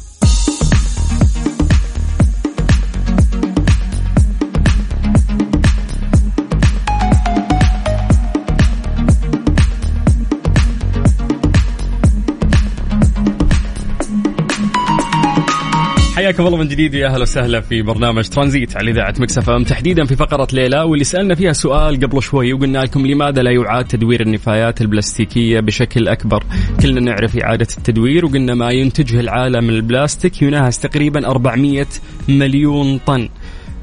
حياكم 16.21 16.47
الله 16.47 16.57
من 16.57 16.67
جديد 16.67 16.93
يا 16.93 17.07
أهلا 17.07 17.21
وسهلا 17.21 17.61
في 17.61 17.81
برنامج 17.81 18.27
ترانزيت 18.29 18.77
على 18.77 18.91
إذاعة 18.91 19.13
Mix 19.19 19.49
FM 19.49 19.63
تحديدا 19.63 20.05
في 20.05 20.15
فقرة 20.15 20.47
ليه 20.53 20.74
لا 20.74 20.81
واللي 20.81 21.03
سألنا 21.03 21.35
فيها 21.35 21.53
سؤال 21.53 21.99
قبل 21.99 22.23
شوي 22.23 22.53
وقلنا 22.53 22.79
لكم 22.79 23.07
لماذا 23.07 23.41
لا 23.41 23.51
يعاد 23.51 23.85
تدوير 23.85 24.21
النفايات 24.21 24.81
البلاستيكية 24.81 25.59
بشكل 25.59 26.07
أكبر؟ 26.07 26.43
كلنا 26.81 26.99
نعرف 26.99 27.37
إعادة 27.37 27.67
التدوير 27.77 28.25
وقلنا 28.25 28.53
ما 28.53 28.71
ينتجه 28.71 29.19
العالم 29.19 29.69
البلاستيك 29.69 30.41
يناهز 30.41 30.77
تقريبا 30.77 31.27
400 31.27 31.85
مليون 32.29 32.97
طن. 32.97 33.29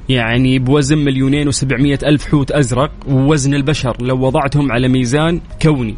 يعني 0.08 0.58
بوزن 0.58 0.98
مليونين 0.98 1.52
و700 1.52 2.04
ألف 2.04 2.26
حوت 2.26 2.52
أزرق 2.52 2.90
ووزن 3.08 3.54
البشر 3.54 3.96
لو 4.00 4.26
وضعتهم 4.26 4.72
على 4.72 4.88
ميزان 4.88 5.40
كوني 5.62 5.96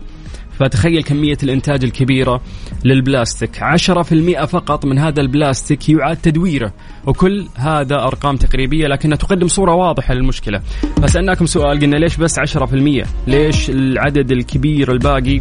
فتخيل 0.61 1.03
كمية 1.03 1.39
الإنتاج 1.43 1.85
الكبيرة 1.85 2.41
للبلاستيك. 2.85 3.51
10% 3.61 4.45
فقط 4.45 4.85
من 4.85 4.99
هذا 4.99 5.21
البلاستيك 5.21 5.89
يعاد 5.89 6.17
تدويره 6.17 6.73
وكل 7.07 7.47
هذا 7.57 7.95
أرقام 7.95 8.37
تقريبية 8.37 8.87
لكنها 8.87 9.17
تقدم 9.17 9.49
صورة 9.49 9.75
واضحة 9.75 10.15
للمشكلة. 10.15 10.61
فسألناكم 11.03 11.47
سؤال 11.47 11.81
قلنا 11.81 11.97
ليش 11.97 12.17
بس 12.17 12.39
10% 12.39 13.07
ليش 13.27 13.71
العدد 13.71 14.33
الكبير 14.33 14.93
الباقي 14.93 15.41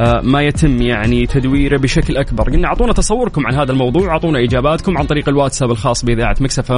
آه، 0.00 0.20
ما 0.24 0.42
يتم 0.42 0.82
يعني 0.82 1.26
تدويره 1.26 1.78
بشكل 1.78 2.16
أكبر؟ 2.16 2.50
قلنا 2.50 2.68
أعطونا 2.68 2.92
تصوركم 2.92 3.46
عن 3.46 3.54
هذا 3.54 3.72
الموضوع 3.72 4.12
أعطونا 4.12 4.44
إجاباتكم 4.44 4.98
عن 4.98 5.04
طريق 5.04 5.28
الواتساب 5.28 5.70
الخاص 5.70 6.04
بإذاعة 6.04 6.36
مكسف 6.40 6.72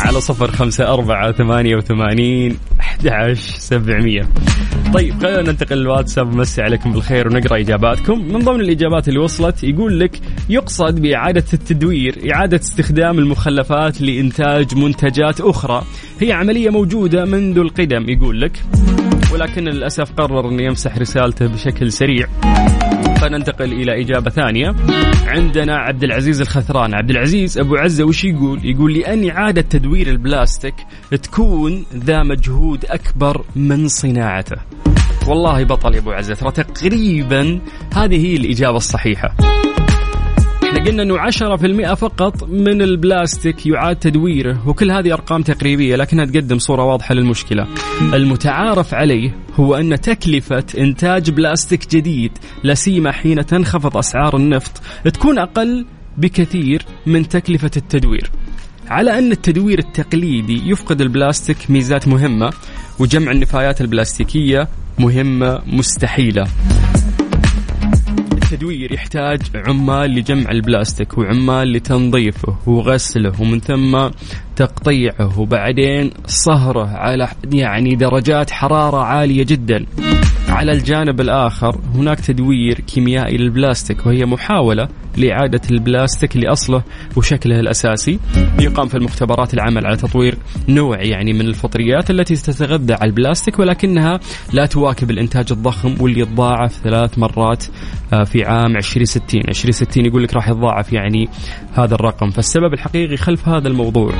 على 0.00 0.20
صفر 0.20 0.50
خمسة 0.50 0.94
أربعة 0.94 1.32
ثمانية 1.32 1.76
وثمانين 1.76 2.58
أحد 2.80 3.08
عشر 3.08 3.58
سبعمية. 3.58 4.22
طيب 4.94 5.22
خلينا 5.22 5.42
ننتقل 5.42 5.76
للواتساب 5.76 6.36
مسي 6.36 6.62
عليكم 6.62 6.92
بالخير. 6.92 7.13
ونقرأ 7.22 7.60
إجاباتكم. 7.60 8.32
من 8.32 8.38
ضمن 8.38 8.60
الإجابات 8.60 9.08
اللي 9.08 9.18
وصلت 9.18 9.64
يقول 9.64 10.00
لك 10.00 10.20
يقصد 10.48 11.00
بإعادة 11.00 11.44
التدوير 11.52 12.18
إعادة 12.34 12.56
استخدام 12.56 13.18
المخلفات 13.18 14.00
لإنتاج 14.00 14.74
منتجات 14.74 15.40
أخرى. 15.40 15.84
هي 16.20 16.32
عملية 16.32 16.70
موجودة 16.70 17.24
منذ 17.24 17.58
القدم 17.58 18.10
يقول 18.10 18.40
لك. 18.40 18.62
ولكن 19.32 19.64
للأسف 19.64 20.12
قرر 20.12 20.48
انه 20.48 20.62
يمسح 20.62 20.98
رسالته 20.98 21.46
بشكل 21.46 21.92
سريع. 21.92 22.26
فننتقل 23.20 23.72
إلى 23.72 24.00
إجابة 24.00 24.30
ثانية. 24.30 24.74
عندنا 25.26 25.76
عبد 25.76 26.04
العزيز 26.04 26.40
الخثران. 26.40 26.94
عبد 26.94 27.10
العزيز 27.10 27.58
أبو 27.58 27.76
عزة 27.76 28.04
وش 28.04 28.24
يقول؟ 28.24 28.60
يقول 28.64 28.94
لأن 28.94 29.30
إعادة 29.30 29.62
تدوير 29.62 30.08
البلاستيك 30.08 30.74
تكون 31.22 31.84
ذا 31.94 32.22
مجهود 32.22 32.84
أكبر 32.84 33.44
من 33.56 33.88
صناعته. 33.88 34.56
والله 35.28 35.64
بطل 35.64 35.94
يا 35.94 35.98
أبو 35.98 36.10
عزة 36.10 36.34
ترى 36.34 36.50
تقريبا 36.50 37.60
هذه 37.94 38.26
هي 38.26 38.36
الإجابة 38.36 38.76
الصحيحة 38.76 39.34
إحنا 40.64 40.84
قلنا 40.84 41.02
إنه 41.02 41.18
10% 41.90 41.94
فقط 41.94 42.48
من 42.48 42.82
البلاستيك 42.82 43.66
يعاد 43.66 43.96
تدويره 43.96 44.68
وكل 44.68 44.90
هذه 44.90 45.12
أرقام 45.12 45.42
تقريبية 45.42 45.96
لكنها 45.96 46.24
تقدم 46.24 46.58
صورة 46.58 46.84
واضحة 46.84 47.14
للمشكلة. 47.14 47.66
المتعارف 48.14 48.94
عليه 48.94 49.36
هو 49.54 49.74
أن 49.74 50.00
تكلفة 50.00 50.64
إنتاج 50.78 51.30
بلاستيك 51.30 51.90
جديد 51.90 52.32
لا 52.62 52.74
سيما 52.74 53.12
حين 53.12 53.46
تنخفض 53.46 53.96
أسعار 53.96 54.36
النفط 54.36 54.82
تكون 55.04 55.38
أقل 55.38 55.86
بكثير 56.18 56.82
من 57.06 57.28
تكلفة 57.28 57.70
التدوير. 57.76 58.30
على 58.88 59.18
أن 59.18 59.32
التدوير 59.32 59.78
التقليدي 59.78 60.70
يفقد 60.70 61.00
البلاستيك 61.00 61.70
ميزات 61.70 62.08
مهمة 62.08 62.52
وجمع 62.98 63.32
النفايات 63.32 63.80
البلاستيكية 63.80 64.68
مهمة 64.98 65.62
مستحيلة. 65.66 66.46
التدوير 68.32 68.92
يحتاج 68.92 69.40
عمال 69.54 70.10
لجمع 70.10 70.50
البلاستيك 70.50 71.18
وعمال 71.18 71.72
لتنظيفه 71.72 72.56
وغسله 72.66 73.40
ومن 73.40 73.60
ثم 73.60 74.08
تقطيعه 74.56 75.40
وبعدين 75.40 76.10
صهره 76.26 76.86
على 76.86 77.28
يعني 77.52 77.94
درجات 77.94 78.50
حرارة 78.50 79.02
عالية 79.02 79.44
جدا 79.44 79.86
على 80.54 80.72
الجانب 80.72 81.20
الآخر 81.20 81.80
هناك 81.94 82.20
تدوير 82.20 82.80
كيميائي 82.80 83.36
للبلاستيك 83.36 84.06
وهي 84.06 84.24
محاولة 84.24 84.88
لإعادة 85.16 85.60
البلاستيك 85.70 86.36
لأصله 86.36 86.82
وشكله 87.16 87.60
الأساسي. 87.60 88.18
يقام 88.60 88.88
في 88.88 88.94
المختبرات 88.94 89.54
العمل 89.54 89.86
على 89.86 89.96
تطوير 89.96 90.38
نوع 90.68 91.02
يعني 91.02 91.32
من 91.32 91.40
الفطريات 91.40 92.10
التي 92.10 92.34
تتغذى 92.34 92.92
على 92.92 93.04
البلاستيك 93.04 93.58
ولكنها 93.58 94.20
لا 94.52 94.66
تواكب 94.66 95.10
الإنتاج 95.10 95.46
الضخم 95.50 95.94
واللي 96.00 96.20
يتضاعف 96.20 96.80
ثلاث 96.84 97.18
مرات 97.18 97.64
آه، 98.12 98.24
في 98.24 98.44
عام 98.44 98.76
2060 98.76 99.40
2060 99.48 100.06
يقول 100.06 100.22
لك 100.22 100.34
راح 100.34 100.48
يتضاعف 100.48 100.92
يعني 100.92 101.28
هذا 101.72 101.94
الرقم. 101.94 102.30
فالسبب 102.30 102.72
الحقيقي 102.72 103.16
خلف 103.16 103.48
هذا 103.48 103.68
الموضوع 103.68 104.12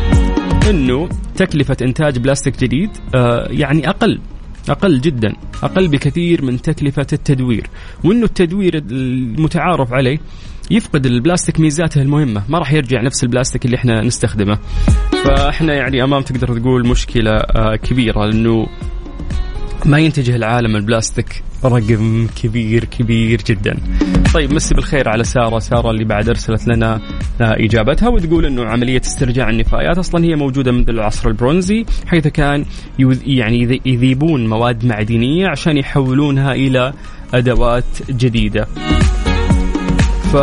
إنه 0.71 1.09
تكلفة 1.37 1.77
إنتاج 1.83 2.19
بلاستيك 2.19 2.61
جديد 2.61 2.91
آه، 3.15 3.47
يعني 3.51 3.89
أقل. 3.89 4.21
أقل 4.69 5.01
جدا 5.01 5.33
أقل 5.63 5.89
بكثير 5.89 6.45
من 6.45 6.63
تكلفة 6.63 7.07
التدوير. 7.13 7.67
وإنه 8.05 8.25
التدوير 8.25 8.77
المتعارف 8.77 9.93
عليه 9.93 10.19
يفقد 10.71 11.07
البلاستيك 11.07 11.61
ميزاته 11.61 12.03
المهمة. 12.03 12.43
ما 12.49 12.59
راح 12.59 12.73
يرجع 12.73 13.03
نفس 13.03 13.25
البلاستيك 13.25 13.65
اللي 13.65 13.77
إحنا 13.77 14.01
نستخدمه. 14.01 14.59
فإحنا 15.25 15.75
يعني 15.75 16.05
أمام 16.05 16.23
تقدر 16.23 16.59
تقول 16.59 16.89
مشكلة 16.89 17.31
آه، 17.31 17.77
كبيرة 17.77 18.27
لأنه 18.27 18.67
ما 19.87 19.99
ينتجه 19.99 20.37
العالم 20.37 20.77
البلاستيك 20.77 21.43
رقم 21.67 22.27
كبير 22.43 22.85
كبير 22.85 23.43
جدا. 23.47 23.77
طيب 24.35 24.53
مسي 24.53 24.75
بالخير 24.75 25.09
على 25.09 25.25
سارة. 25.25 25.59
سارة 25.59 25.91
اللي 25.91 26.05
بعد 26.05 26.29
أرسلت 26.29 26.69
لنا 26.69 27.01
إجابتها 27.41 28.09
وتقول 28.09 28.47
إنه 28.47 28.65
عملية 28.65 29.01
استرجاع 29.01 29.51
النفايات 29.51 29.99
أصلا 29.99 30.25
هي 30.25 30.37
موجودة 30.37 30.73
منذ 30.73 30.89
العصر 30.91 31.29
البرونزي 31.29 31.85
حيث 32.07 32.29
كان 32.29 32.65
يعني 33.27 33.81
يذيبون 33.87 34.47
مواد 34.47 34.85
معدنية 34.85 35.49
عشان 35.49 35.77
يحولونها 35.77 36.53
إلى 36.53 36.93
أدوات 37.35 37.85
جديدة. 38.11 38.67
ف 40.33 40.37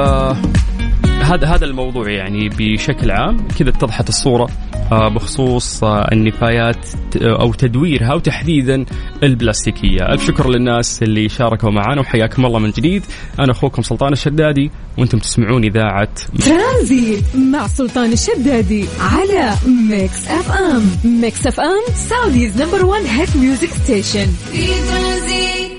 هذا 1.31 1.47
هذا 1.47 1.65
الموضوع 1.65 2.09
يعني 2.09 2.49
بشكل 2.49 3.11
عام 3.11 3.47
كذا 3.59 3.69
اتضحت 3.69 4.09
الصورة 4.09 4.49
آه، 4.91 5.07
بخصوص 5.09 5.83
آه، 5.83 6.09
النفايات 6.11 6.85
أو 7.15 7.53
تدويرها 7.53 8.13
وتحديدا 8.13 8.85
البلاستيكية، 9.23 10.01
ألف 10.01 10.27
شكر 10.27 10.49
للناس 10.49 11.03
اللي 11.03 11.29
شاركوا 11.29 11.71
معنا 11.71 12.01
وحياكم 12.01 12.45
الله 12.45 12.59
من 12.59 12.71
جديد، 12.71 13.03
أنا 13.39 13.51
أخوكم 13.51 13.81
سلطان 13.81 14.13
الشدادي 14.13 14.71
وأنتم 14.97 15.19
تسمعون 15.19 15.63
إذاعة 15.63 16.07
ترانزيت 16.45 17.23
مع 17.35 17.67
سلطان 17.67 18.11
الشدادي 18.11 18.85
على 18.99 19.53
Mix 19.89 20.27
FM، 20.27 20.91
Mix 21.21 21.47
FM 21.47 21.93
Saudi's 21.95 22.61
number 22.61 22.85
1 22.85 23.05
hit 23.05 23.35
music 23.37 23.69
station. 23.69 24.27
في 24.51 24.67
ترانزيت. 24.67 25.70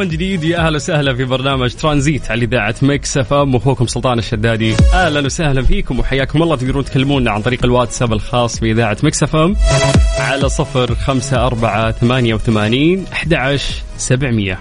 من 0.00 0.08
جديد. 0.08 0.44
يا 0.44 0.58
أهلا 0.58 0.76
وسهلا 0.76 1.14
في 1.14 1.24
برنامج 1.24 1.74
ترانزيت 1.74 2.30
على 2.30 2.44
إذاعة 2.44 2.74
Mix 2.82 3.18
FM. 3.18 3.56
أخوكم 3.56 3.86
سلطان 3.86 4.18
الشدادي. 4.18 4.74
أهلا 4.92 5.20
وسهلا 5.20 5.62
فيكم 5.62 6.00
وحياكم 6.00 6.42
الله. 6.42 6.56
تقدرون 6.56 6.84
تكلمونا 6.84 7.30
عن 7.30 7.42
طريق 7.42 7.64
الواتساب 7.64 8.12
الخاص 8.12 8.60
بإذاعة 8.60 8.96
Mix 9.02 9.22
FM 9.22 9.56
على 10.18 10.48
صفر 10.48 10.94
خمسة 10.94 11.46
أربعة 11.46 11.90
ثمانية 11.90 12.34
وثمانين 12.34 13.04
أحد 13.12 13.58
سبعمية. 13.96 14.58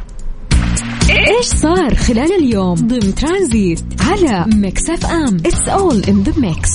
إيش 1.09 1.45
صار 1.45 1.95
خلال 1.95 2.31
اليوم 2.39 2.75
ضمن 2.75 3.15
ترانزيت 3.15 3.83
على 3.99 4.45
Mix 4.55 4.89
FM؟ 4.89 5.37
It's 5.45 5.67
all 5.67 6.03
in 6.03 6.23
the 6.23 6.33
mix 6.37 6.69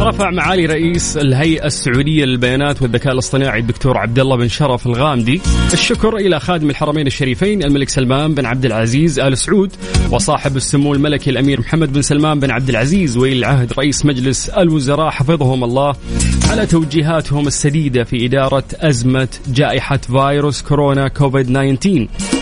رفع 0.00 0.30
معالي 0.30 0.66
رئيس 0.66 1.16
الهيئة 1.16 1.66
السعودية 1.66 2.24
للبيانات 2.24 2.82
والذكاء 2.82 3.12
الاصطناعي 3.12 3.60
الدكتور 3.60 3.98
عبد 3.98 4.18
الله 4.18 4.36
بن 4.36 4.48
شرف 4.48 4.86
الغامدي. 4.86 5.40
الشكر 5.72 6.16
إلى 6.16 6.40
خادم 6.40 6.70
الحرمين 6.70 7.06
الشريفين 7.06 7.62
الملك 7.62 7.88
سلمان 7.88 8.34
بن 8.34 8.46
عبد 8.46 8.64
العزيز 8.64 9.20
آل 9.20 9.38
سعود 9.38 9.72
وصاحب 10.10 10.56
السمو 10.56 10.94
الملكي 10.94 11.30
الأمير 11.30 11.60
محمد 11.60 11.92
بن 11.92 12.02
سلمان 12.02 12.40
بن 12.40 12.50
عبد 12.50 12.68
العزيز 12.68 13.16
ولي 13.16 13.32
العهد 13.32 13.72
رئيس 13.72 14.06
مجلس 14.06 14.48
الوزراء 14.48 15.10
حفظهم 15.10 15.64
الله 15.64 15.94
على 16.50 16.66
توجيهاتهم 16.66 17.46
السديدة 17.46 18.04
في 18.04 18.26
إدارة 18.26 18.64
أزمة 18.74 19.28
جائحة 19.48 19.96
فيروس 19.96 20.62
كورونا 20.62 21.08
كوفيد 21.08 21.46
19 21.46 22.39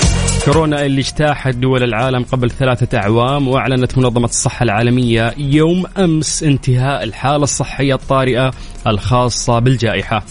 كورونا 0.53 0.87
اللي 0.87 1.01
اجتاحت 1.01 1.55
دول 1.55 1.83
العالم 1.83 2.23
قبل 2.23 2.51
ثلاثة 2.51 2.99
أعوام 2.99 3.49
وأعلنت 3.49 3.99
منظمة 3.99 4.25
الصحة 4.25 4.63
العالمية 4.63 5.35
يوم 5.39 5.85
أمس 5.99 6.43
انتهاء 6.43 7.05
الحالة 7.05 7.43
الصحية 7.43 7.95
الطارئة 7.95 8.51
الخاصة 8.87 9.59
بالجائحة. 9.59 10.25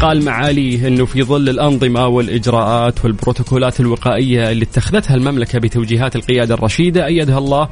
قال 0.00 0.24
معاليه 0.24 0.88
إنه 0.88 1.04
في 1.04 1.22
ظل 1.22 1.48
الأنظمة 1.48 2.06
والإجراءات 2.06 3.04
والبروتوكولات 3.04 3.80
الوقائية 3.80 4.50
اللي 4.50 4.64
اتخذتها 4.64 5.14
المملكة 5.14 5.58
بتوجيهات 5.58 6.16
القيادة 6.16 6.54
الرشيدة 6.54 7.06
أيدها 7.06 7.38
الله 7.38 7.68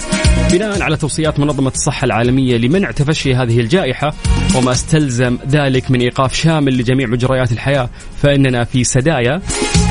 بناء 0.53 0.83
على 0.83 0.97
توصيات 0.97 1.41
منظمة 1.41 1.73
الصحة 1.75 2.05
العالمية 2.05 2.57
لمنع 2.57 2.91
تفشي 2.91 3.35
هذه 3.35 3.61
الجائحة 3.61 4.15
وما 4.57 4.73
استلزم 4.73 5.39
ذلك 5.49 5.91
من 5.91 6.01
إيقاف 6.01 6.35
شامل 6.35 6.79
لجميع 6.79 7.07
مجريات 7.07 7.53
الحياة 7.53 7.91
فإننا 8.23 8.65
في 8.65 8.85
سدايا. 8.85 9.41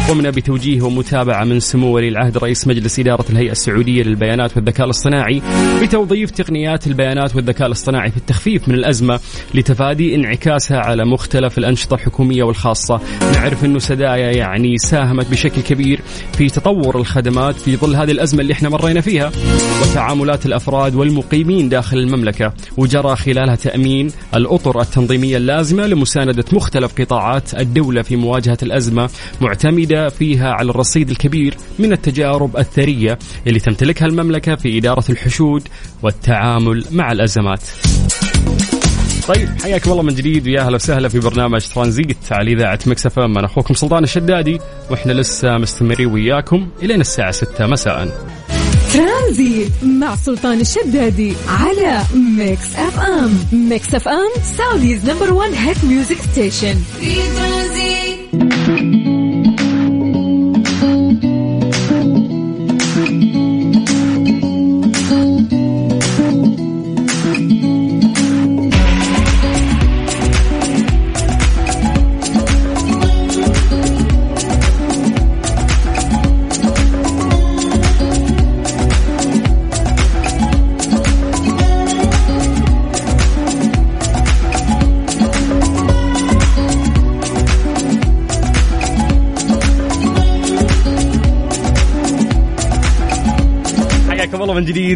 قمنا 0.10 0.30
بتوجيه 0.30 0.82
ومتابعة 0.82 1.43
من 1.43 1.60
سمو 1.60 1.95
ولي 1.95 2.08
العهد 2.08 2.38
رئيس 2.38 2.67
مجلس 2.67 3.00
إدارة 3.00 3.26
الهيئة 3.30 3.52
السعودية 3.52 4.04
للبيانات 4.04 4.58
والذكاء 4.58 4.86
الاصطناعي 4.86 5.41
بتوظيف 5.82 6.32
تقنيات 6.32 6.88
البيانات 6.88 7.36
والذكاء 7.36 7.67
الاصطناعي 7.67 8.12
في 8.12 8.17
التخفيف 8.17 8.67
من 8.69 8.76
الأزمة 8.76 9.19
لتفادي 9.54 10.15
انعكاسها 10.15 10.78
على 10.78 11.06
مختلف 11.06 11.58
الأنشطة 11.58 11.93
الحكومية 11.93 12.43
والخاصة. 12.43 13.02
نعرف 13.34 13.65
أنه 13.65 13.80
سدايا 13.80 14.32
يعني 14.32 14.78
ساهمت 14.78 15.32
بشكل 15.32 15.62
كبير 15.62 16.02
في 16.34 16.48
تطور 16.48 16.98
الخدمات 17.00 17.56
في 17.56 17.76
ظل 17.76 17.95
هذه 17.95 18.12
الأزمة 18.12 18.41
اللي 18.41 18.54
إحنا 18.54 18.69
مرينا 18.69 19.02
فيها 19.02 19.32
وتعاملات 19.82 20.45
الأفراد 20.45 20.95
والمقيمين 20.95 21.69
داخل 21.69 21.98
المملكة. 21.98 22.54
وجرى 22.78 23.15
خلالها 23.15 23.56
تأمين 23.56 24.12
الأطر 24.36 24.82
التنظيمية 24.82 25.38
اللازمة 25.38 25.88
لمساندة 25.88 26.45
مختلف 26.54 27.02
قطاعات 27.02 27.54
الدولة 27.54 28.02
في 28.02 28.15
مواجهة 28.15 28.58
الأزمة 28.63 29.10
معتمدة 29.41 29.99
فيها 30.08 30.52
على 30.52 30.70
الرصيد 30.70 31.10
الكبير 31.10 31.58
من 31.80 31.94
التجارب 31.94 32.58
الثرية 32.58 33.20
اللي 33.48 33.60
تمتلكها 33.60 34.06
المملكة 34.06 34.56
في 34.56 34.78
إدارة 34.78 35.04
الحشود 35.10 35.68
والتعامل 36.04 36.86
مع 36.92 37.12
الأزمات. 37.12 37.62
طيب 39.28 39.50
حياكم 39.64 39.92
الله 39.92 40.04
من 40.04 40.16
جديد 40.16 40.48
ويا 40.48 40.62
أهلا 40.62 40.76
وسهلا 40.76 41.10
في 41.10 41.20
برنامج 41.20 41.62
ترانزيت 41.76 42.18
على 42.32 42.54
إذاعة 42.54 42.80
Mix 42.86 43.06
FM. 43.06 43.38
أنا 43.38 43.46
أخوكم 43.46 43.74
سلطان 43.74 44.04
الشدادي 44.04 44.60
وإحنا 44.92 45.14
لسه 45.14 45.58
مستمرين 45.58 46.08
وياكم 46.08 46.68
الين 46.84 47.02
الساعة 47.02 47.32
6 47.32 47.68
مساء. 47.68 48.28
ترانزيت 48.94 49.72
مع 49.84 50.16
سلطان 50.16 50.62
الشدادي 50.62 51.34
على 51.48 52.02
Mix 52.38 52.76
FM. 52.76 53.34
Mix 53.69 53.95
FM 53.95 54.41
Saudi's 54.58 55.10
number 55.10 55.34
1 55.34 55.52
hit 55.54 55.84
music 55.86 56.17
station. 56.32 56.76
في 57.00 57.16
ترانزيت. 57.16 58.59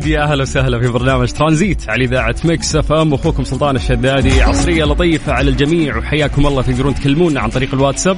جديد 0.04 0.16
يا 0.16 0.24
أهلا 0.24 0.42
وسهلا 0.42 0.80
في 0.80 0.88
برنامج 0.88 1.32
ترانزيت 1.32 1.90
على 1.90 2.06
إذاعة 2.06 2.36
Mix 2.44 2.76
FM. 2.76 3.14
أخوكم 3.14 3.44
سلطان 3.44 3.76
الشدادي 3.76 4.42
عصرية 4.42 4.84
لطيفة 4.84 5.34
على 5.34 5.50
الجميع 5.50 5.98
وحياكم 5.98 6.48
الله 6.48 6.62
تقدرون 6.62 6.96
تكلمونا 6.96 7.40
عن 7.40 7.50
طريق 7.50 7.74
الواتساب 7.74 8.18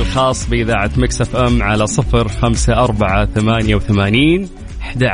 الخاص 0.00 0.48
بإذاعة 0.48 0.90
Mix 0.96 1.20
FM 1.20 1.62
على 1.62 1.86
صفر 1.86 2.28
خمسة 2.28 2.72
أربعة 2.72 3.26
ثمانية 3.26 3.74
وثمانين 3.74 4.48
أحد 4.80 5.04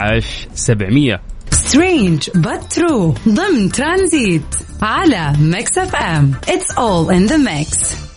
سبعمية. 0.54 1.20
Strange 1.50 2.30
but 2.30 2.78
true. 2.78 3.28
ضمن 3.28 3.72
ترانزيت 3.72 4.54
على 4.82 5.32
Mix 5.40 5.78
FM. 5.78 6.32
It's 6.46 6.74
all 6.76 7.10
in 7.10 7.32
the 7.32 7.38
mix. 7.38 8.07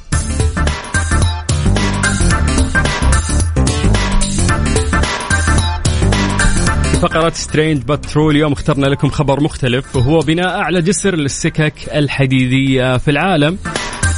فقرة 7.01 7.29
Strange 7.29 7.83
but 7.83 8.06
true 8.06 8.35
اليوم 8.35 8.51
اخترنا 8.51 8.85
لكم 8.85 9.09
خبر 9.09 9.43
مختلف 9.43 9.95
وهو 9.95 10.19
بناء 10.19 10.47
أعلى 10.47 10.81
جسر 10.81 11.15
للسكك 11.15 11.73
الحديدية 11.93 12.97
في 12.97 13.11
العالم. 13.11 13.57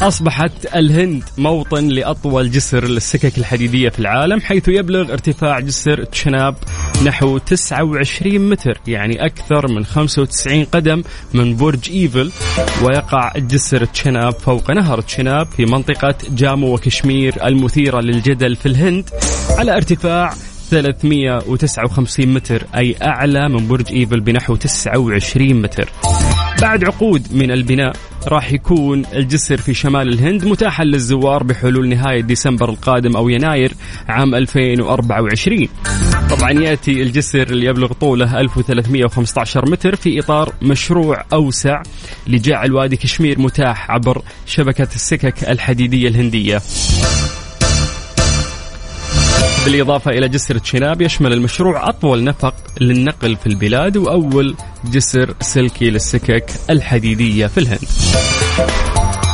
أصبحت 0.02 0.76
الهند 0.76 1.24
موطن 1.38 1.88
لأطول 1.88 2.52
جسر 2.52 2.88
للسكك 2.88 3.38
الحديدية 3.38 3.90
في 3.90 4.00
العالم 4.00 4.40
حيث 4.40 4.68
يبلغ 4.68 5.12
ارتفاع 5.14 5.60
جسر 5.60 6.04
تشناب 6.04 6.56
نحو 7.06 7.38
29 7.38 8.50
متر 8.50 8.78
يعني 8.88 9.26
أكثر 9.26 9.68
من 9.68 9.86
95 9.86 10.66
قدم 10.66 11.04
من 11.34 11.56
برج 11.56 11.92
إيفل 11.92 12.32
ويقع 12.84 13.34
جسر 13.38 13.86
تشناب 13.86 14.34
فوق 14.34 14.72
نهر 14.72 15.02
تشناب 15.02 15.48
في 15.58 15.66
منطقة 15.66 16.16
جامو 16.30 16.74
وكشمير 16.74 17.48
المثيرة 17.48 18.02
للجدل 18.02 18.56
في 18.56 18.66
الهند 18.66 19.10
على 19.58 19.76
ارتفاع 19.76 20.34
359 20.74 22.34
متر 22.34 22.66
أي 22.76 22.96
أعلى 23.02 23.50
من 23.50 23.68
برج 23.68 23.94
إيفل 23.94 24.20
بنحو 24.20 24.56
29 24.56 25.62
متر. 25.62 25.90
بعد 26.62 26.84
عقود 26.84 27.28
من 27.34 27.52
البناء 27.52 27.96
راح 28.28 28.54
يكون 28.54 29.06
الجسر 29.14 29.58
في 29.58 29.74
شمال 29.74 30.14
الهند 30.14 30.46
متاحا 30.46 30.84
للزوار 30.84 31.44
بحلول 31.44 31.90
نهاية 31.90 32.22
ديسمبر 32.22 32.70
القادم 32.70 33.16
أو 33.16 33.30
يناير 33.30 33.74
عام 34.08 34.36
2024 34.36 35.68
طبعا 36.30 36.52
يأتي 36.52 37.02
الجسر 37.02 37.42
اللي 37.44 37.66
يبلغ 37.66 37.94
طوله 37.94 38.40
1315 38.40 39.72
متر 39.72 39.96
في 39.96 40.20
إطار 40.20 40.54
مشروع 40.62 41.24
أوسع 41.34 41.82
لجعل 42.28 42.74
وادي 42.74 42.98
كشمير 42.98 43.40
متاح 43.40 43.92
عبر 43.92 44.22
شبكة 44.46 44.88
السكك 44.96 45.50
الحديدية 45.50 46.08
الهندية. 46.08 46.62
بالإضافة 49.66 50.12
إلى 50.12 50.30
جسر 50.30 50.58
تشيناب 50.58 51.02
يشمل 51.02 51.34
المشروع 51.34 51.90
أطول 51.90 52.24
نفق 52.24 52.54
للنقل 52.82 53.36
في 53.36 53.48
البلاد 53.48 53.98
وأول 53.98 54.56
جسر 54.92 55.34
سلكي 55.42 55.90
للسكك 55.90 56.46
الحديدية 56.70 57.48
في 57.48 57.58
الهند. 57.58 57.80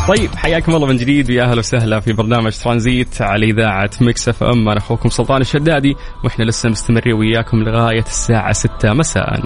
طيب 0.08 0.36
حياكم 0.36 0.76
الله 0.76 0.88
من 0.88 0.98
جديد. 0.98 1.30
ويا 1.32 1.44
أهلا 1.44 1.60
وسهلا 1.60 2.00
في 2.00 2.14
برنامج 2.14 2.52
ترانزيت 2.52 3.22
على 3.22 3.46
إذاعة 3.46 3.90
Mix 4.02 4.30
FM. 4.30 4.70
أنا 4.70 4.78
أخوكم 4.78 5.10
سلطان 5.10 5.42
الشدادي 5.42 5.96
وإحنا 6.24 6.44
لسه 6.46 6.70
مستمرين 6.70 7.14
وياكم 7.14 7.58
لغاية 7.58 8.04
الساعة 8.08 8.54
6 8.54 8.94
مساء. 8.94 9.40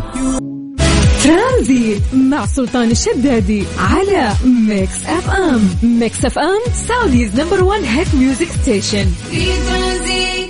ترانزيت 1.24 2.02
مع 2.32 2.46
سلطان 2.46 2.92
الشدادي 2.92 3.64
على 3.80 4.30
Mix 4.68 5.06
FM، 5.06 5.70
Mix 6.00 6.26
FM 6.26 6.74
Saudi's 6.74 7.40
number 7.40 7.64
1 7.64 7.84
hit 7.84 8.16
music 8.16 8.48
station. 8.48 9.06
في 9.32 9.46
ترانزيت. 9.46 10.43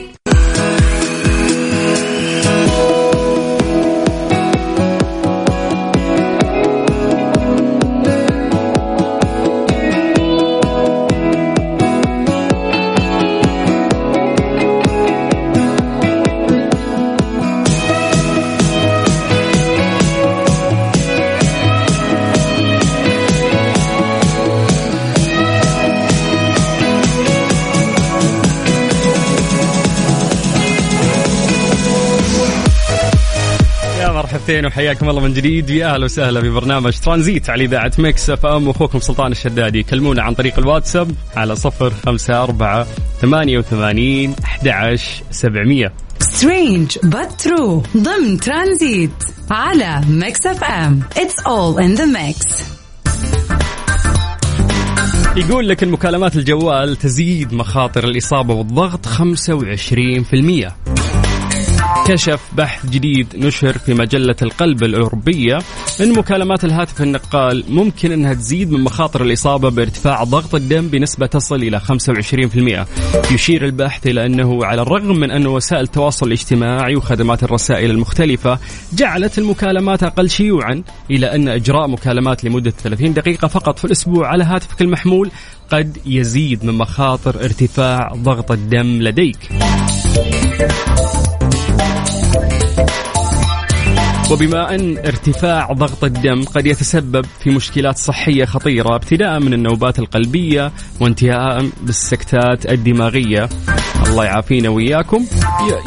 مرحبتين 34.44 34.66
وحياكم 34.66 35.10
الله 35.10 35.22
من 35.22 35.34
جديد. 35.34 35.70
يا 35.70 35.94
أهلا 35.94 36.06
وسهلا 36.06 36.42
في 36.42 36.50
برنامج 36.50 37.00
ترانزيت 37.00 37.50
على 37.50 37.64
إذاعة 37.64 37.92
Mix 37.98 38.30
FM. 38.30 38.68
واخوكم 38.68 39.00
سلطان 39.00 39.32
الشدادي. 39.32 39.84
كلمونا 39.84 40.22
عن 40.24 40.34
طريق 40.34 40.60
الواتساب 40.60 41.12
على 41.36 41.56
صفر 41.56 41.94
خمسة 42.06 42.44
أربعة 42.44 42.88
ثمانية 43.22 43.58
وثمانين 43.58 44.36
أحد 44.44 44.98
سبعمية. 45.32 45.94
Strange 46.20 46.92
but 46.92 47.46
true. 47.46 47.98
ضمن 47.98 48.40
ترانزيت 48.40 49.24
على 49.52 50.02
Mix 50.08 50.46
FM. 50.46 51.02
It's 51.16 51.44
all 51.46 51.78
in 51.78 51.98
the 52.00 52.06
mix. 52.06 52.64
يقول 55.36 55.70
لك 55.70 55.84
المكالمات 55.84 56.36
الجوال 56.36 56.96
تزيد 56.96 57.54
مخاطر 57.54 58.04
الإصابة 58.04 58.56
بالضغط 58.56 59.06
25% 59.06 61.03
كشف 62.08 62.42
بحث 62.54 62.86
جديد 62.90 63.28
نشر 63.36 63.78
في 63.78 63.94
مجلة 63.94 64.36
القلب 64.42 64.84
الأوروبية 64.84 65.60
أن 66.02 66.18
مكالمات 66.18 66.64
الهاتف 66.66 67.02
النقال 67.02 67.64
ممكن 67.70 68.12
أنها 68.12 68.34
تزيد 68.34 68.72
من 68.72 68.82
مخاطر 68.82 69.22
الإصابة 69.24 69.70
بارتفاع 69.70 70.24
ضغط 70.24 70.56
الدم 70.56 70.88
بنسبة 70.88 71.26
تصل 71.26 71.56
إلى 71.56 71.80
25% 71.80 73.32
يشير 73.32 73.66
البحث 73.66 74.08
إلى 74.08 74.26
أنه 74.26 74.66
على 74.66 74.82
الرغم 74.82 75.18
من 75.18 75.32
أن 75.32 75.48
وسائل 75.48 75.84
التواصل 75.84 76.28
الاجتماعي 76.28 76.96
وخدمات 76.96 77.44
الرسائل 77.44 77.92
المختلفة 77.92 78.60
جعلت 78.94 79.38
المكالمات 79.38 80.04
أقل 80.04 80.30
شيوعا 80.30 80.84
إلى 81.12 81.36
أن 81.36 81.48
إجراء 81.48 81.88
مكالمات 81.88 82.44
لمدة 82.44 82.72
30 82.72 83.14
دقيقة 83.14 83.48
فقط 83.48 83.80
في 83.80 83.86
الأسبوع 83.86 84.28
على 84.28 84.44
هاتفك 84.44 84.82
المحمول 84.82 85.32
قد 85.70 85.98
يزيد 86.06 86.66
من 86.66 86.74
مخاطر 86.74 87.44
ارتفاع 87.44 88.14
ضغط 88.16 88.52
الدم 88.52 89.02
لديك. 89.02 89.50
وبما 94.32 94.76
أن 94.76 94.98
ارتفاع 94.98 95.72
ضغط 95.72 96.04
الدم 96.04 96.44
قد 96.44 96.66
يتسبب 96.66 97.26
في 97.40 97.50
مشكلات 97.50 97.98
صحية 97.98 98.46
خطيرة 98.46 98.96
ابتداء 98.96 99.40
من 99.40 99.54
النوبات 99.54 100.00
القلبية 100.00 100.72
وانتهاء 101.00 101.70
بالسكتات 101.82 102.72
الدماغية. 102.72 103.50
الله 104.10 104.26
يعافينا 104.26 104.70
وإياكم. 104.70 105.26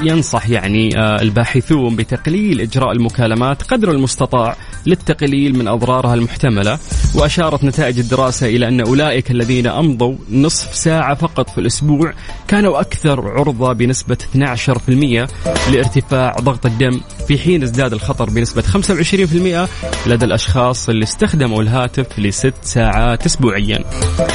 ينصح 0.02 0.48
يعني 0.48 0.98
آه، 0.98 1.22
الباحثون 1.22 1.96
بتقليل 1.96 2.60
إجراء 2.60 2.92
المكالمات 2.92 3.62
قدر 3.62 3.90
المستطاع 3.90 4.56
للتقليل 4.86 5.58
من 5.58 5.68
أضرارها 5.68 6.14
المحتملة 6.14 6.78
وأشارت 7.14 7.64
نتائج 7.64 7.98
الدراسة 7.98 8.46
إلى 8.46 8.68
أن 8.68 8.80
أولئك 8.80 9.30
الذين 9.30 9.66
أمضوا 9.66 10.14
نصف 10.30 10.74
ساعة 10.74 11.14
فقط 11.14 11.50
في 11.50 11.58
الأسبوع 11.58 12.12
كانوا 12.48 12.80
أكثر 12.80 13.28
عرضة 13.28 13.72
بنسبة 13.72 14.16
12% 14.34 15.28
لارتفاع 15.72 16.36
ضغط 16.40 16.66
الدم 16.66 17.00
في 17.28 17.38
حين 17.38 17.62
ازداد 17.62 17.92
الخطر 17.92 18.30
بنسبة 18.30 18.62
25% 18.62 20.08
لدى 20.08 20.24
الأشخاص 20.24 20.88
اللي 20.88 21.02
استخدموا 21.02 21.62
الهاتف 21.62 22.18
لست 22.18 22.54
ساعات 22.62 23.26
أسبوعيا. 23.26 23.84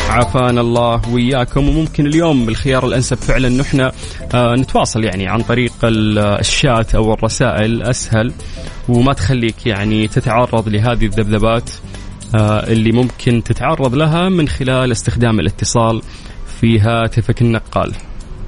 عافانا 0.10 0.62
الله 0.62 1.02
وإياكم 1.10 1.68
وممكن 1.70 2.06
اليوم 2.06 2.50
الخيار 2.50 2.86
الأنسب 2.88 3.18
فعلا 3.18 3.50
نحن 3.50 3.71
آه 3.80 4.56
نتواصل 4.56 5.04
يعني 5.04 5.28
عن 5.28 5.42
طريق 5.42 5.74
الشات 5.84 6.96
أو 6.96 7.14
الرسائل 7.14 7.82
أسهل 7.84 8.34
وما 8.90 9.14
تخليك 9.14 9.66
يعني 9.68 10.08
تتعرض 10.08 10.70
لهذه 10.70 11.06
الذبذبات 11.06 11.70
آه 12.36 12.68
اللي 12.68 12.92
ممكن 12.92 13.44
تتعرض 13.44 13.96
لها 13.96 14.30
من 14.30 14.48
خلال 14.48 14.92
استخدام 14.92 15.40
الاتصال 15.40 16.02
في 16.62 16.80
هاتفك 16.80 17.42
النقال. 17.42 17.94